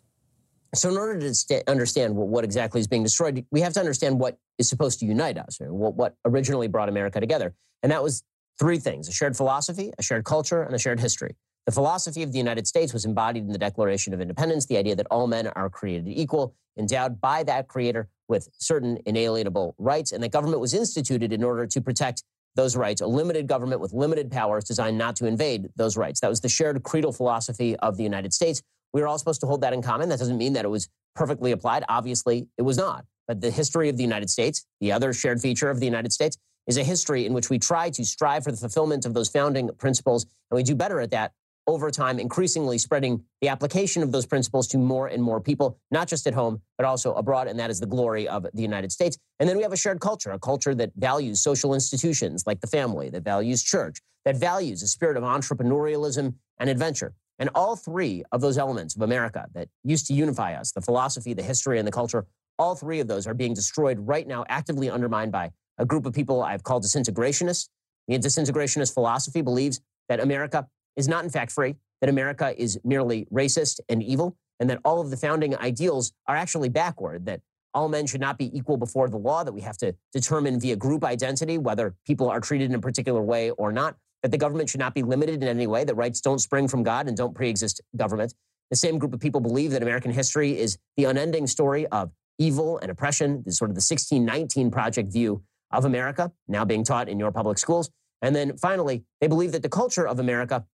[0.75, 3.81] So, in order to st- understand what, what, exactly is being destroyed, we have to
[3.81, 7.55] understand what is supposed to unite us, or what, what originally brought America together.
[7.83, 8.25] And that was
[8.59, 11.37] three things a shared philosophy, a shared culture, and a shared history.
[11.67, 14.95] The philosophy of the United States was embodied in the Declaration of Independence, the idea
[14.97, 20.23] that all men are created equal, endowed by that creator with certain inalienable rights, and
[20.23, 22.25] that government was instituted in order to protect
[22.57, 26.21] those rights, a limited government with limited powers designed not to invade those rights.
[26.21, 28.63] That was the shared creedal philosophy of the United States.
[28.93, 30.09] We were all supposed to hold that in common.
[30.09, 31.85] That doesn't mean that it was perfectly applied.
[31.89, 33.05] Obviously, it was not.
[33.27, 36.37] But the history of the United States, the other shared feature of the United States,
[36.67, 39.71] is a history in which we try to strive for the fulfillment of those founding
[39.79, 41.33] principles, and we do better at that
[41.67, 46.09] over time, increasingly spreading the application of those principles to more and more people, not
[46.09, 47.49] just at home, but also abroad.
[47.49, 49.17] And that is the glory of the United States.
[49.41, 52.67] And then we have a shared culture, a culture that values social institutions like the
[52.67, 57.15] family, that values church, that values a spirit of entrepreneurialism and adventure.
[57.39, 61.35] And all three of those elements of America that used to unify us, the philosophy,
[61.35, 62.27] the history, and the culture,
[62.59, 66.13] all three of those are being destroyed right now, actively undermined by a group of
[66.13, 67.69] people I've called disintegrationists.
[68.07, 73.27] The disintegrationist philosophy believes that America is not in fact free, that America is merely
[73.33, 77.41] racist and evil, and that all of the founding ideals are actually backward, that
[77.73, 80.77] all men should not be equal before the law, that we have to determine via
[80.77, 84.71] group identity whether people are treated in a particular way or not, that the government
[84.71, 87.35] should not be limited in any way, that rights don't spring from God and don't
[87.35, 88.33] pre-exist government.
[88.71, 92.79] The same group of people believe that American history is the unending story of evil
[92.79, 97.19] and oppression, this sort of the 1619 project view of America, now being taught in
[97.19, 97.91] your public schools.
[98.23, 100.65] And then finally, they believe that the culture of America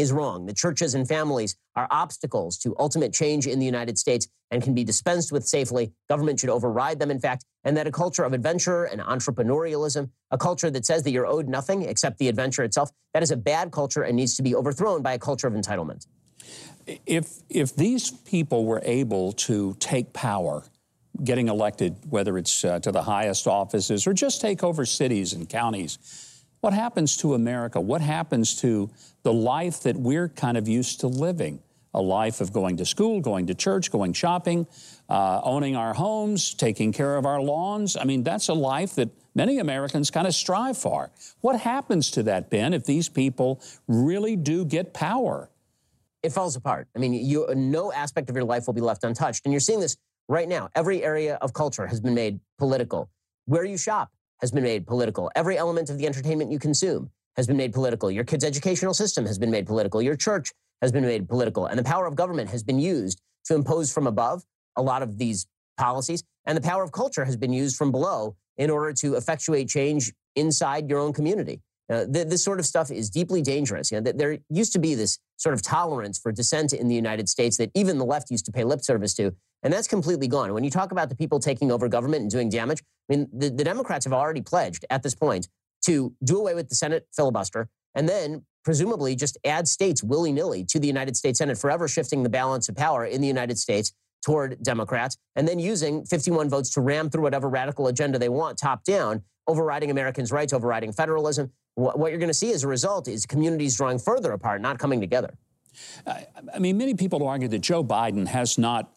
[0.00, 0.46] is wrong.
[0.46, 4.74] The churches and families are obstacles to ultimate change in the United States and can
[4.74, 5.92] be dispensed with safely.
[6.08, 10.38] Government should override them, in fact, and that a culture of adventure and entrepreneurialism, a
[10.38, 13.70] culture that says that you're owed nothing except the adventure itself, that is a bad
[13.70, 16.06] culture and needs to be overthrown by a culture of entitlement.
[17.06, 20.64] If, if these people were able to take power,
[21.22, 25.48] getting elected, whether it's uh, to the highest offices or just take over cities and
[25.48, 25.98] counties,
[26.60, 27.80] what happens to America?
[27.80, 28.90] What happens to
[29.22, 31.60] the life that we're kind of used to living?
[31.92, 34.66] A life of going to school, going to church, going shopping,
[35.08, 37.96] uh, owning our homes, taking care of our lawns.
[37.96, 41.10] I mean, that's a life that many Americans kind of strive for.
[41.40, 45.50] What happens to that, Ben, if these people really do get power?
[46.22, 46.86] It falls apart.
[46.94, 49.44] I mean, you, no aspect of your life will be left untouched.
[49.44, 49.96] And you're seeing this
[50.28, 50.68] right now.
[50.76, 53.10] Every area of culture has been made political.
[53.46, 55.30] Where you shop, has been made political.
[55.34, 58.10] Every element of the entertainment you consume has been made political.
[58.10, 60.02] Your kid's educational system has been made political.
[60.02, 61.66] Your church has been made political.
[61.66, 64.44] And the power of government has been used to impose from above
[64.76, 65.46] a lot of these
[65.78, 66.22] policies.
[66.46, 70.12] And the power of culture has been used from below in order to effectuate change
[70.36, 71.60] inside your own community.
[71.90, 73.90] Uh, th- this sort of stuff is deeply dangerous.
[73.90, 76.94] You know, th- there used to be this sort of tolerance for dissent in the
[76.94, 79.34] United States that even the left used to pay lip service to.
[79.62, 80.54] And that's completely gone.
[80.54, 83.50] When you talk about the people taking over government and doing damage, I mean, the,
[83.50, 85.48] the Democrats have already pledged at this point
[85.82, 90.64] to do away with the Senate filibuster and then presumably just add states willy nilly
[90.64, 93.92] to the United States Senate, forever shifting the balance of power in the United States
[94.24, 98.58] toward Democrats, and then using 51 votes to ram through whatever radical agenda they want
[98.58, 101.50] top down, overriding Americans' rights, overriding federalism.
[101.74, 105.00] What, you're going to see as a result is communities drawing further apart, not coming
[105.00, 105.38] together.
[106.06, 108.92] I mean, many people argue that Joe Biden has not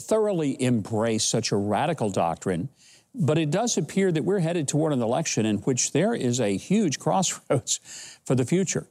[0.00, 2.70] thoroughly embraced such a radical doctrine.
[3.14, 6.56] But it does appear that we're headed toward an election in which there is a
[6.56, 8.86] huge crossroads for the future.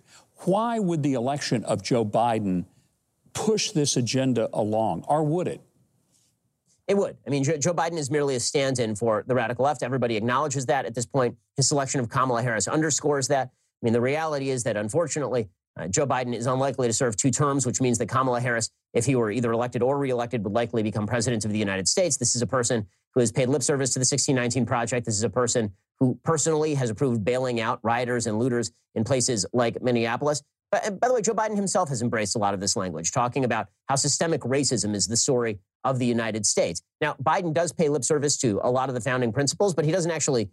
[0.45, 2.65] Why would the election of Joe Biden
[3.33, 5.61] push this agenda along, or would it?
[6.87, 7.15] It would.
[7.25, 9.81] I mean, Joe Biden is merely a stand in for the radical left.
[9.81, 11.37] Everybody acknowledges that at this point.
[11.55, 13.47] His selection of Kamala Harris underscores that.
[13.47, 15.47] I mean, the reality is that unfortunately,
[15.79, 19.05] uh, Joe Biden is unlikely to serve two terms, which means that Kamala Harris, if
[19.05, 22.17] he were either elected or reelected, would likely become president of the United States.
[22.17, 25.05] This is a person who has paid lip service to the 1619 Project.
[25.05, 29.45] This is a person who personally has approved bailing out rioters and looters in places
[29.53, 30.41] like Minneapolis.
[30.71, 33.43] But by the way, Joe Biden himself has embraced a lot of this language, talking
[33.43, 36.81] about how systemic racism is the story of the United States.
[37.01, 39.91] Now, Biden does pay lip service to a lot of the founding principles, but he
[39.91, 40.49] doesn't actually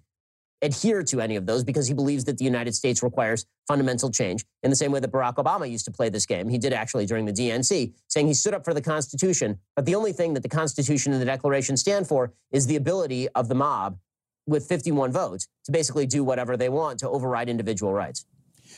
[0.62, 4.44] adhere to any of those because he believes that the United States requires fundamental change
[4.62, 6.48] in the same way that Barack Obama used to play this game.
[6.48, 9.94] He did actually during the DNC, saying he stood up for the Constitution, but the
[9.94, 13.54] only thing that the Constitution and the Declaration stand for is the ability of the
[13.54, 13.98] mob
[14.46, 18.24] with 51 votes to basically do whatever they want to override individual rights.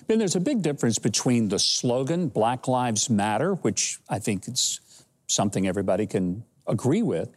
[0.07, 4.81] Ben, there's a big difference between the slogan Black Lives Matter, which I think it's
[5.27, 7.29] something everybody can agree with,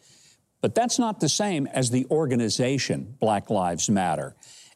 [0.63, 4.33] but that's not the same as the organization, Black Lives Matter.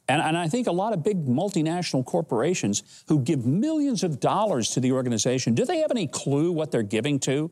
[0.10, 4.72] And, and, I think a lot of big multinational corporations who give millions of dollars
[4.72, 7.52] to the organization, do they have any clue what they're giving to?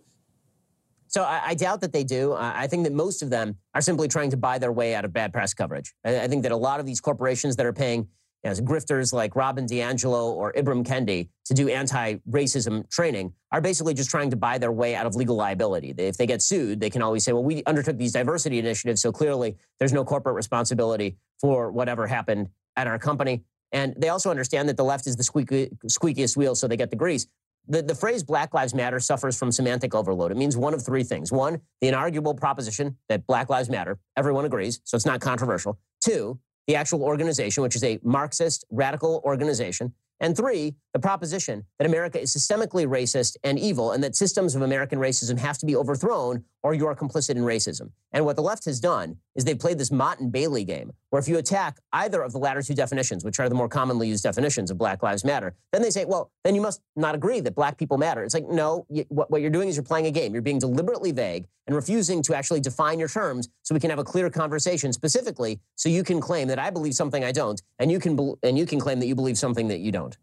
[1.08, 2.34] So I, I doubt that they do.
[2.34, 5.14] I think that most of them are simply trying to buy their way out of
[5.14, 5.94] bad press coverage.
[6.04, 8.10] I, I think that a lot of these corporations that are paying
[8.46, 14.10] as grifters like Robin DiAngelo or Ibram Kendi to do anti-racism training are basically just
[14.10, 15.94] trying to buy their way out of legal liability.
[15.98, 19.12] If they get sued, they can always say, well, we undertook these diversity initiatives, so
[19.12, 23.44] clearly there's no corporate responsibility for whatever happened at our company.
[23.72, 26.92] And they also understand that the left is the squeaky, squeakiest wheel, so they get
[26.92, 27.28] the grease.
[27.68, 30.32] The, the phrase Black Lives Matter suffers from semantic overload.
[30.32, 31.32] It means one of three things.
[31.32, 35.80] One, the inarguable proposition that Black Lives Matter, everyone agrees, so it's not controversial.
[36.00, 39.94] Two, the actual organization, which is a Marxist radical organization.
[40.20, 44.62] And three, the proposition that America is systemically racist and evil, and that systems of
[44.62, 47.92] American racism have to be overthrown or you are complicit in racism.
[48.12, 51.20] And what the left has done is they've played this Motte and Bailey game, where
[51.20, 54.24] if you attack either of the latter two definitions, which are the more commonly used
[54.24, 57.54] definitions of Black Lives Matter, then they say, well, then you must not agree that
[57.54, 58.24] black people matter.
[58.24, 60.34] It's like, no, you, what, what you're doing is you're playing a game.
[60.34, 64.00] You're being deliberately vague and refusing to actually define your terms so we can have
[64.00, 67.92] a clear conversation specifically so you can claim that I believe something I don't, and
[67.92, 70.18] you can, and you can claim that you believe something that you don't.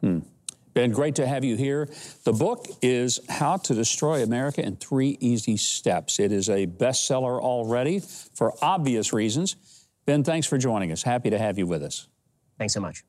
[0.00, 0.20] Hmm.
[0.78, 1.88] Ben, great to have you here.
[2.22, 6.20] The book is How to Destroy America in Three Easy Steps.
[6.20, 9.56] It is a bestseller already for obvious reasons.
[10.06, 11.02] Ben, thanks for joining us.
[11.02, 12.06] Happy to have you with us.
[12.58, 13.02] Thanks so much.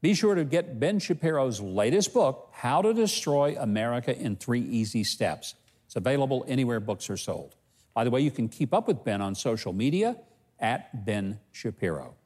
[0.00, 5.04] Be sure to get Ben Shapiro's latest book, How to Destroy America in Three Easy
[5.04, 5.54] Steps.
[5.86, 7.54] It's available anywhere books are sold.
[7.94, 10.16] By the way, you can keep up with Ben on social media
[10.58, 12.16] at Ben Shapiro.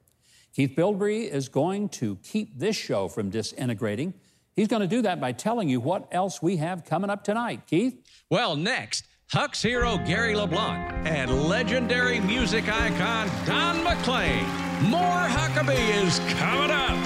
[0.57, 4.15] Keith Bilbrey is going to keep this show from disintegrating.
[4.55, 7.67] He's going to do that by telling you what else we have coming up tonight.
[7.67, 8.03] Keith?
[8.31, 14.47] Well, next, Huck's hero Gary LeBlanc and legendary music icon Don McLean.
[14.89, 16.97] More Huckabee is coming up.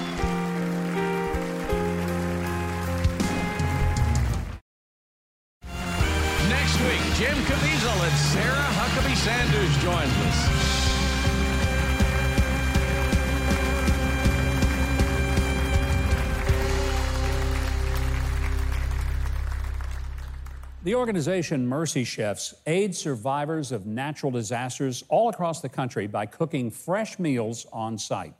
[6.49, 10.80] Next week, Jim Caviezel and Sarah Huckabee Sanders joins us.
[20.83, 26.71] The organization Mercy Chefs aids survivors of natural disasters all across the country by cooking
[26.71, 28.33] fresh meals on site.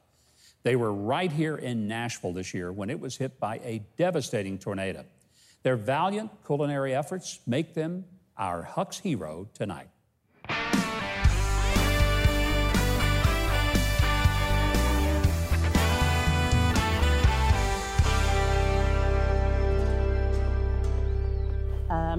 [0.63, 4.57] They were right here in Nashville this year when it was hit by a devastating
[4.57, 5.05] tornado.
[5.65, 8.07] Their valiant culinary efforts make them
[8.39, 9.91] our Huck's hero tonight.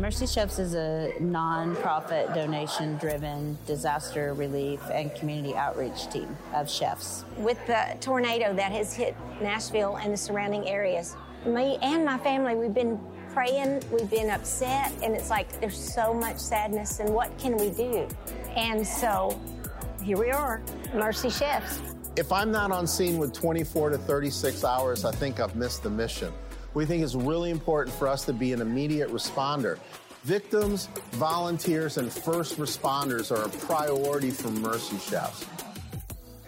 [0.02, 7.24] Mercy Chefs is a nonprofit, donation driven disaster relief and community outreach team of chefs.
[7.38, 12.56] With the tornado that has hit Nashville and the surrounding areas, me and my family,
[12.56, 13.00] we've been
[13.32, 17.70] praying, we've been upset, and it's like there's so much sadness, and what can we
[17.70, 18.08] do?
[18.56, 19.40] And so
[20.02, 20.64] here we are,
[20.96, 21.80] Mercy Chefs.
[22.16, 25.92] If I'm not on scene with 24 to 36 hours, I think I've missed the
[25.92, 26.34] mission.
[26.74, 29.78] We think it's really important for us to be an immediate responder.
[30.24, 35.46] Victims, volunteers, and first responders are a priority for Mercy Chefs.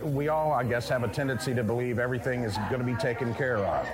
[0.02, 3.34] We all, I guess, have a tendency to believe everything is going to be taken
[3.34, 3.88] care of.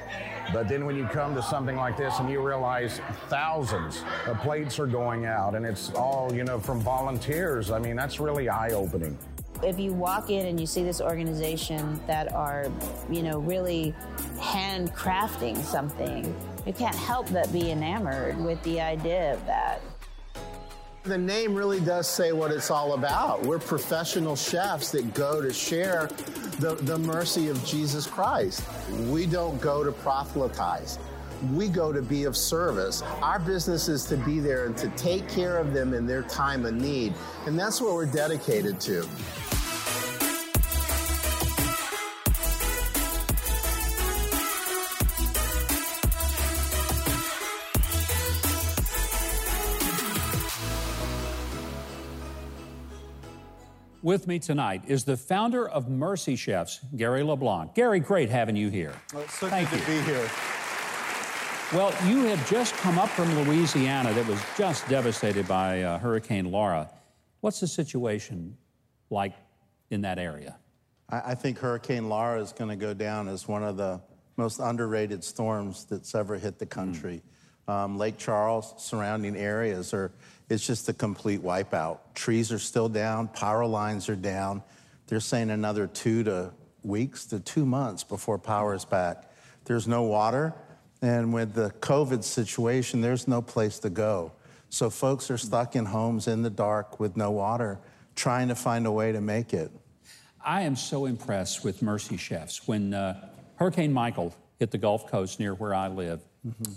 [0.51, 4.79] But then when you come to something like this and you realize thousands of plates
[4.79, 8.71] are going out and it's all, you know, from volunteers, I mean, that's really eye
[8.71, 9.17] opening.
[9.61, 12.71] If you walk in and you see this organization that are,
[13.09, 13.93] you know, really
[14.37, 16.33] handcrafting something,
[16.65, 19.81] you can't help but be enamored with the idea of that.
[21.03, 23.41] The name really does say what it's all about.
[23.43, 26.07] We're professional chefs that go to share
[26.59, 28.63] the, the mercy of Jesus Christ.
[29.07, 30.99] We don't go to proselytize.
[31.53, 33.01] We go to be of service.
[33.21, 36.65] Our business is to be there and to take care of them in their time
[36.65, 37.13] of need.
[37.45, 39.07] And that's what we're dedicated to.
[54.01, 57.75] With me tonight is the founder of Mercy Chefs, Gary LeBlanc.
[57.75, 58.93] Gary, great having you here.
[59.13, 59.85] Well, it's so Thank good you.
[59.85, 60.29] to be here.
[61.71, 66.49] Well, you have just come up from Louisiana that was just devastated by uh, Hurricane
[66.49, 66.89] Laura.
[67.41, 68.57] What's the situation
[69.11, 69.35] like
[69.91, 70.57] in that area?
[71.11, 74.01] I, I think Hurricane Laura is going to go down as one of the
[74.35, 77.21] most underrated storms that's ever hit the country.
[77.67, 80.11] Um, Lake Charles, surrounding areas are,
[80.49, 81.99] it's just a complete wipeout.
[82.15, 84.63] Trees are still down, power lines are down.
[85.05, 86.51] They're saying another two to
[86.81, 89.31] weeks to two months before power is back.
[89.65, 90.55] There's no water,
[91.01, 94.31] and with the COVID situation, there's no place to go.
[94.69, 97.79] So folks are stuck in homes in the dark with no water,
[98.15, 99.71] trying to find a way to make it.
[100.43, 102.67] I am so impressed with Mercy Chefs.
[102.67, 106.21] When uh, Hurricane Michael hit the Gulf Coast near where I live,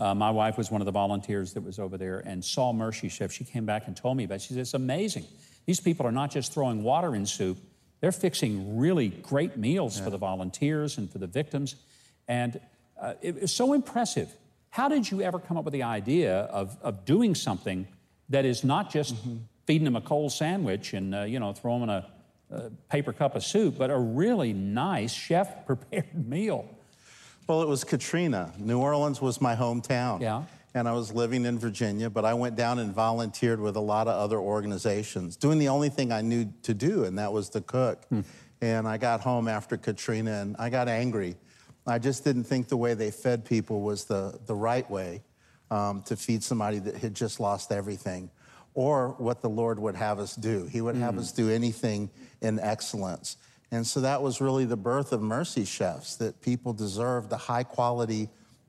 [0.01, 3.09] uh, my wife was one of the volunteers that was over there and saw Mercy
[3.09, 3.35] Chefs.
[3.35, 4.43] She came back and told me about it.
[4.43, 5.25] She said, It's amazing.
[5.67, 7.59] These people are not just throwing water in soup,
[8.01, 11.77] they're fixing really great meals for the volunteers and for the victims.
[12.27, 12.61] And
[13.03, 14.35] uh, it was so impressive.
[14.71, 17.87] How did you ever come up with the idea of, of doing something
[18.29, 19.17] that is not just
[19.67, 22.07] feeding them a cold sandwich and, uh, you know, throw them in a,
[22.51, 26.67] a paper cup of soup, but a really nice chef prepared meal?
[27.49, 28.53] Well, it was Katrina.
[28.57, 30.21] New Orleans was my hometown.
[30.21, 30.45] Yeah.
[30.75, 34.09] And I was living in Virginia, but I went down and volunteered with a lot
[34.09, 37.61] of other organizations, doing the only thing I knew to do, and that was to
[37.61, 38.07] cook.
[38.63, 41.37] And I got home after Katrina and I got angry.
[41.87, 45.23] I just didn't think the way they fed people was the, the right way
[45.71, 48.31] um, to feed somebody that had just lost everything,
[48.75, 50.67] or what the Lord would have us do.
[50.67, 52.11] He would have us do anything
[52.41, 53.37] in excellence.
[53.71, 57.65] And so that was really the birth of Mercy Chefs, that people deserved a high
[57.65, 58.29] quality,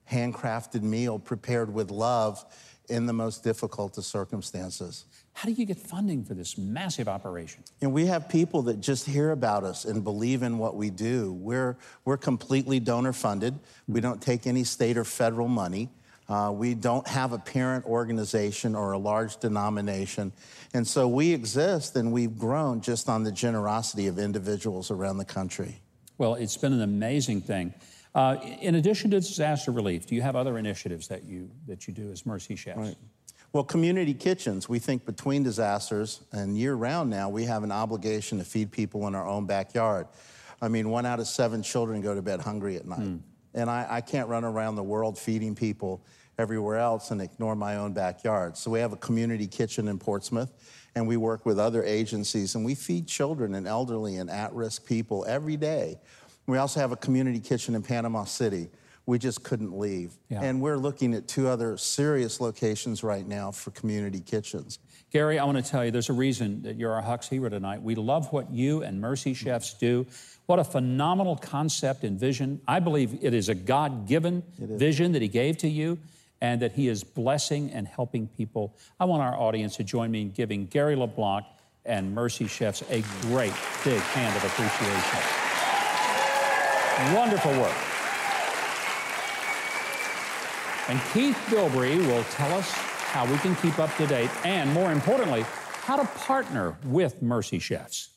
[0.10, 2.44] handcrafted meal prepared with love
[2.90, 5.06] in the most difficult of circumstances.
[5.34, 7.64] How do you get funding for this massive operation?
[7.82, 11.34] And we have people that just hear about us and believe in what we do.
[11.34, 11.76] We're,
[12.06, 13.60] we're completely donor funded.
[13.88, 15.90] We don't take any state or federal money.
[16.30, 20.32] Uh, we don't have a parent organization or a large denomination.
[20.74, 25.26] And so we exist and we've grown just on the generosity of individuals around the
[25.26, 25.82] country.
[26.18, 27.74] Well, it's been an amazing thing.
[28.16, 31.94] Uh, in addition to disaster relief, do you have other initiatives that you that you
[31.94, 32.96] do as Mercy Chefs?
[33.54, 38.40] Well, community kitchens, we think between disasters and year round now, we have an obligation
[38.40, 40.08] to feed people in our own backyard.
[40.60, 42.98] I mean, one out of seven children go to bed hungry at night.
[42.98, 43.18] Hmm.
[43.54, 46.04] And I, I can't run around the world feeding people
[46.40, 48.58] everywhere else and ignore my own backyard.
[48.58, 50.52] So we have a community kitchen in Portsmouth,
[50.96, 54.88] and we work with other agencies, and we feed children and elderly and at risk
[54.88, 56.00] people every day.
[56.48, 58.70] We also have a community kitchen in Panama City.
[59.06, 60.14] We just couldn't leave.
[60.30, 60.42] Yeah.
[60.42, 64.80] And we're looking at two other serious locations right now for community kitchens.
[65.12, 67.82] Gary, I want to tell you, there's a reason that you're our Huck's hero tonight.
[67.82, 70.08] We love what you and Mercy Chefs do.
[70.46, 72.62] What a phenomenal concept and vision.
[72.68, 76.00] I believe it is a God given vision that He gave to you
[76.42, 78.76] and that He is blessing and helping people.
[79.00, 81.46] I want our audience to join me in giving Gary LeBlanc
[81.86, 85.20] and Mercy Chefs a great big hand of appreciation.
[87.16, 87.93] Wonderful work.
[90.90, 94.92] And Keith Bilbrey will tell us how we can keep up to date and, more
[94.92, 95.46] importantly,
[95.84, 98.10] how to partner with Mercy Chefs.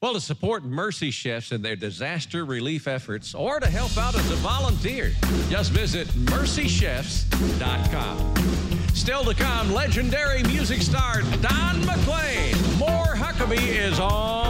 [0.00, 4.30] Well, to support Mercy Chefs in their disaster relief efforts or to help out as
[4.30, 5.14] a volunteer,
[5.48, 8.34] just visit mercychefs.com.
[8.94, 12.54] Still to come, legendary music star Don McLean.
[12.78, 14.45] More Huckabee is on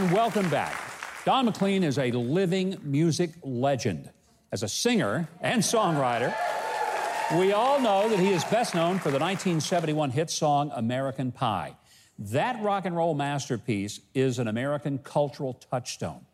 [0.00, 0.80] And welcome back.
[1.26, 4.08] Don McLean is a living music legend.
[4.50, 6.34] As a singer and songwriter,
[7.38, 11.76] we all know that he is best known for the 1971 hit song American Pie.
[12.18, 16.24] That rock and roll masterpiece is an American cultural touchstone.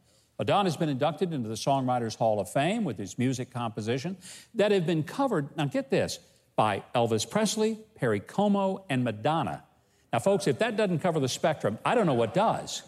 [0.44, 4.16] Don has been inducted into the Songwriters Hall of Fame with his music composition
[4.54, 6.20] that have been covered, now get this,
[6.54, 9.64] by Elvis Presley, Perry Como, and Madonna.
[10.12, 12.84] Now, folks, if that doesn't cover the spectrum, I don't know what does.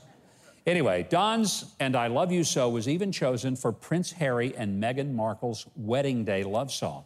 [0.68, 5.14] Anyway, Don's And I Love You So was even chosen for Prince Harry and Meghan
[5.14, 7.04] Markle's wedding day love song.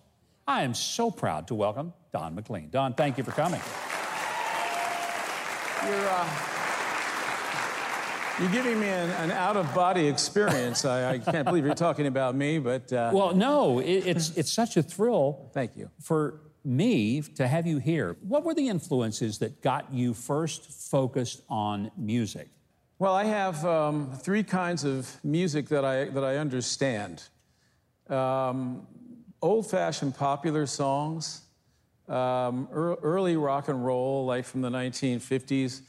[0.49, 2.71] I am so proud to welcome Don McLean.
[2.71, 3.61] Don, thank you for coming.
[5.87, 6.29] You're, uh,
[8.41, 10.85] you're giving me an, an out of body experience.
[10.85, 12.93] I, I, can't believe you're talking about me, but.
[12.93, 13.13] Uh...
[13.15, 15.53] Well, no, it, it's, it's such a thrill.
[15.55, 15.89] Thank you.
[16.01, 18.17] For me to have you here.
[18.23, 22.49] What were the influences that got you first focused on music?
[23.03, 27.25] Well, I have um, three kinds of music that I, that I understand
[28.09, 28.87] um,
[29.43, 31.41] old fashioned popular songs,
[32.09, 35.81] um, er, early rock and roll, like from the 1950s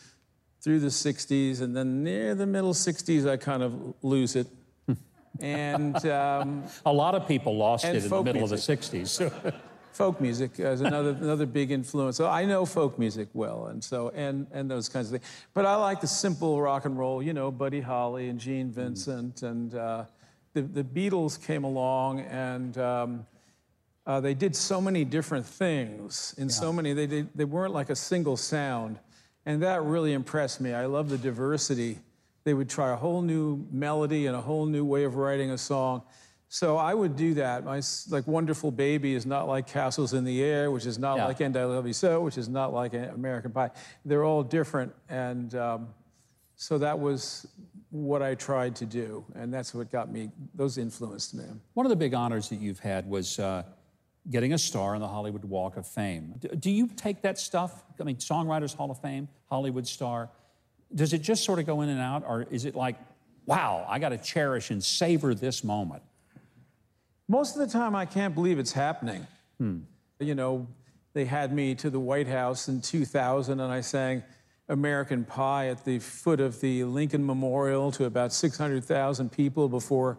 [0.59, 4.47] through the 60s, and then near the middle 60s, I kind of lose it.
[5.39, 8.81] and um, a lot of people lost it in the middle music.
[8.81, 9.53] of the 60s.
[9.93, 12.17] folk music is another another big influence.
[12.17, 15.31] So I know folk music well, and so and and those kinds of things.
[15.53, 18.73] But I like the simple rock and roll, you know, Buddy Holly and Gene mm.
[18.73, 19.49] Vincent, mm.
[19.49, 20.05] and uh,
[20.53, 22.77] the the Beatles came along and.
[22.77, 23.25] Um,
[24.05, 26.53] uh, they did so many different things in yeah.
[26.53, 28.99] so many they, did, they weren't like a single sound
[29.45, 31.99] and that really impressed me i love the diversity
[32.43, 35.57] they would try a whole new melody and a whole new way of writing a
[35.57, 36.01] song
[36.53, 37.65] so I would do that.
[37.65, 37.81] My
[38.11, 41.25] like wonderful baby is not like Castles in the Air, which is not yeah.
[41.25, 43.71] like And I Love You So, which is not like American Pie.
[44.05, 45.87] They're all different, and um,
[46.55, 47.47] so that was
[47.89, 50.29] what I tried to do, and that's what got me.
[50.53, 51.43] Those influenced me.
[51.73, 53.39] One of the big honors that you've had was.
[53.39, 53.63] Uh,
[54.29, 56.35] getting a star on the Hollywood Walk of Fame.
[56.57, 57.83] Do you take that stuff?
[57.99, 60.29] I mean, Songwriters Hall of Fame, Hollywood star.
[60.95, 62.95] Does it just sort of go in and out, or is it like,
[63.45, 66.03] wow, I got to cherish and savor this moment?
[67.27, 69.25] Most of the time, I can't believe it's happening.
[69.57, 69.79] Hmm.
[70.19, 70.67] You know,
[71.13, 74.23] they had me to the White House in 2000, and I sang
[74.69, 80.17] American Pie at the foot of the Lincoln Memorial to about 600,000 people before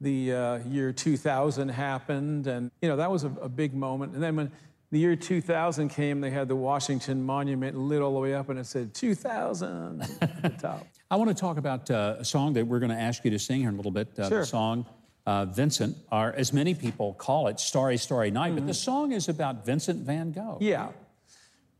[0.00, 2.46] the uh, year 2000 happened.
[2.46, 4.14] And, you know, that was a, a, big moment.
[4.14, 4.52] And then when
[4.90, 8.58] the year 2000 came, they had the Washington Monument lit all the way up, and
[8.58, 10.86] it said 2000 at the top.
[11.10, 13.38] I want to talk about uh, a song that we're going to ask you to
[13.38, 14.16] sing here in a little bit.
[14.18, 14.40] Uh, sure.
[14.40, 14.86] The song
[15.28, 18.46] uh, Vincent, or as many people call it, Starry, Starry Night.
[18.46, 18.54] Mm-hmm.
[18.54, 18.90] But the mm-hmm.
[18.90, 20.56] song is about Vincent van Gogh.
[20.58, 20.88] Yeah.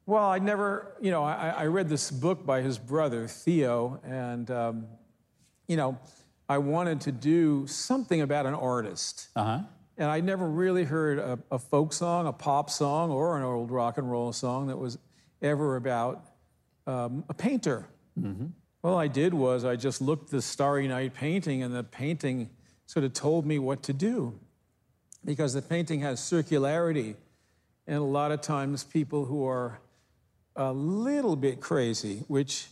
[0.04, 4.50] Well, I never, you know, I, I read this book by his brother, Theo, and,
[4.50, 4.86] um,
[5.66, 5.98] you know,
[6.46, 9.28] I wanted to do something about an artist.
[9.34, 9.60] Uh-huh.
[9.96, 13.70] And I never really heard a, a, folk song, a pop song, or an old
[13.70, 14.98] rock and roll song that was
[15.40, 16.22] ever about
[16.86, 17.88] um, a painter.
[18.20, 18.48] Mm-hmm.
[18.84, 22.50] All I did was I just looked the Starry Night painting, and the painting
[22.88, 24.40] sort of told me what to do
[25.22, 27.14] because the painting has circularity.
[27.86, 29.78] And a lot of times, people who are
[30.56, 32.68] a little bit crazy, which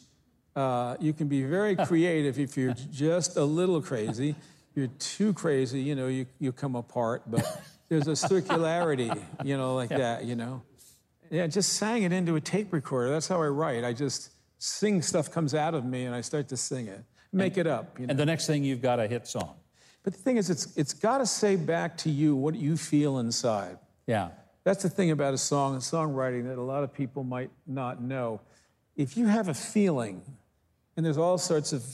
[0.57, 4.35] uh, you can be very creative if you're just a little crazy.
[4.75, 7.23] You're too crazy, you know, you, you come apart.
[7.27, 7.45] But
[7.91, 9.99] there's a circularity, you know, like yeah.
[9.99, 10.63] that, you know.
[11.31, 13.11] Yeah, just sang it into a tape recorder.
[13.11, 13.85] That's how I write.
[13.85, 17.05] I just sing stuff comes out of me and I start to sing it,
[17.35, 17.99] make and, it up.
[17.99, 18.11] You know?
[18.13, 19.57] And the next thing you've got a hit song.
[20.07, 23.19] But the thing is, it's, it's got to say back to you what you feel
[23.19, 23.77] inside.
[24.07, 24.29] Yeah.
[24.63, 28.01] That's the thing about a song and songwriting that a lot of people might not
[28.01, 28.41] know.
[28.95, 30.23] If you have a feeling,
[30.97, 31.85] and there's all sorts of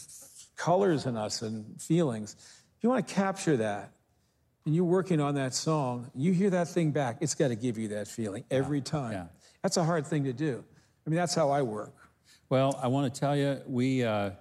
[0.57, 2.37] colors in us and feelings,
[2.77, 3.93] if you want to capture that,
[4.67, 7.79] and you're working on that song, you hear that thing back, it's got to give
[7.79, 8.85] you that feeling every yeah.
[8.85, 9.13] time.
[9.13, 9.27] Yeah.
[9.63, 10.63] That's a hard thing to do.
[11.07, 11.95] I mean, that's how I work.
[12.51, 14.33] Well, I want to tell you, we, uh,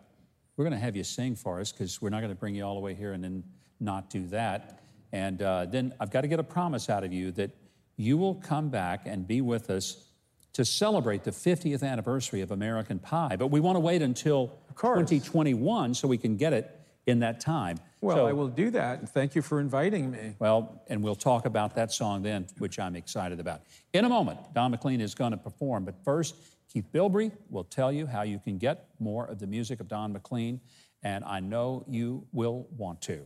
[0.58, 2.66] we're going to have you sing for us because we're not going to bring you
[2.66, 3.46] all the way here and then
[3.82, 4.80] not do that.
[5.12, 7.52] And uh, then I've got to get a promise out of you that
[7.98, 10.06] you will come back and be with us
[10.54, 13.36] to celebrate the 50th anniversary of American Pie.
[13.38, 16.78] But we want to wait until 2021 so we can get it
[17.08, 17.78] in that time.
[18.02, 19.00] Well, so, I will do that.
[19.00, 20.36] And thank you for inviting me.
[20.40, 23.62] Well, and we'll talk about that song then, which I'm excited about.
[23.94, 25.86] In a moment, Don McLean is going to perform.
[25.86, 26.36] But first,
[26.72, 30.14] Keith Bilbrey will tell you how you can get more of the music of Don
[30.14, 30.60] McLean.
[31.04, 33.26] And I know you will want to.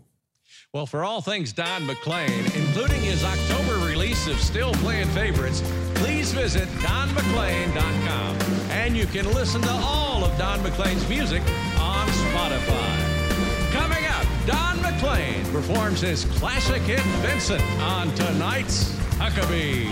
[0.74, 5.62] Well, for all things Don McLean, including his October release of Still Playing Favorites,
[5.96, 8.36] please visit donmclean.com.
[8.72, 11.41] And you can listen to all of Don McLean's music
[11.80, 13.72] on Spotify.
[13.72, 19.86] Coming up, Don McLean performs his classic hit Vincent on tonight's Huckabee.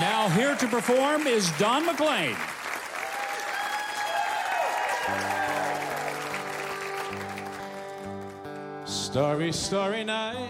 [0.00, 2.34] Now, here to perform is Don McLean.
[8.84, 10.48] Starry, starry night.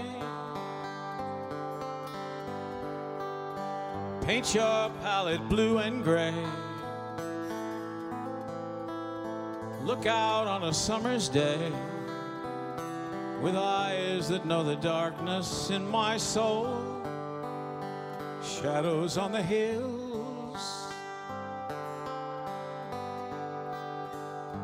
[4.22, 6.34] Paint your palette blue and gray.
[9.82, 11.72] Look out on a summer's day
[13.40, 17.02] with eyes that know the darkness in my soul.
[18.44, 20.01] Shadows on the hills.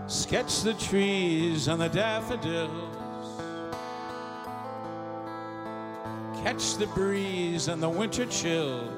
[0.08, 2.72] Sketch the trees and the daffodils.
[6.42, 8.88] Catch the breeze and the winter chills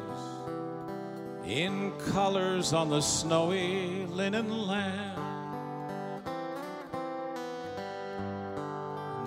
[1.45, 5.21] in colors on the snowy linen land.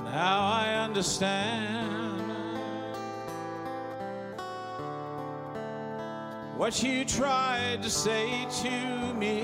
[0.06, 2.22] Now I understand
[6.56, 9.44] what you tried to say to me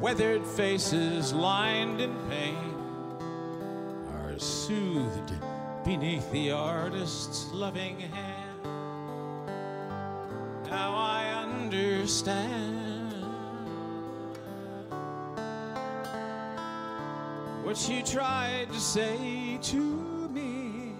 [0.00, 2.74] Weathered faces lined in pain
[4.12, 5.32] are soothed
[5.84, 8.62] beneath the artist's loving hand.
[10.66, 13.14] Now I understand
[17.64, 20.92] what you tried to say to me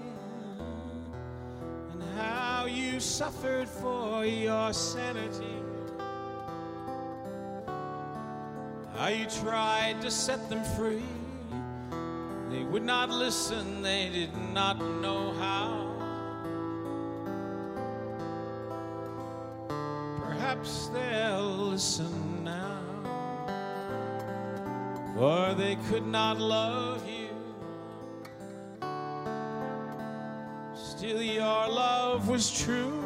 [1.93, 5.63] and how you suffered for your sanity.
[9.09, 11.03] You tried to set them free.
[12.51, 15.93] They would not listen, they did not know how.
[20.21, 22.81] Perhaps they'll listen now,
[25.15, 27.29] for they could not love you.
[30.75, 33.06] Still, your love was true.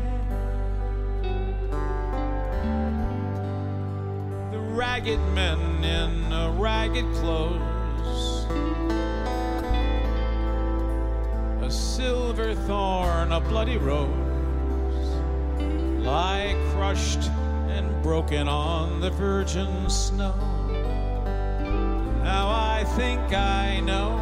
[4.81, 8.45] Ragged men in ragged clothes.
[11.61, 14.09] A silver thorn, a bloody rose,
[16.03, 17.29] lie crushed
[17.69, 20.33] and broken on the virgin snow.
[22.23, 24.17] Now I think I know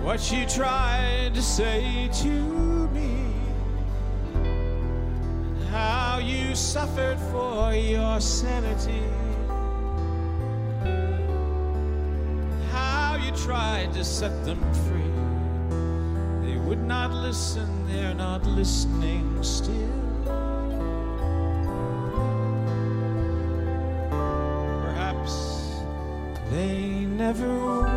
[0.00, 2.73] what you tried to say to
[6.34, 9.02] you suffered for your sanity,
[12.70, 15.14] how you tried to set them free.
[16.46, 19.74] They would not listen, they're not listening still.
[24.82, 25.70] Perhaps
[26.50, 27.93] they never will.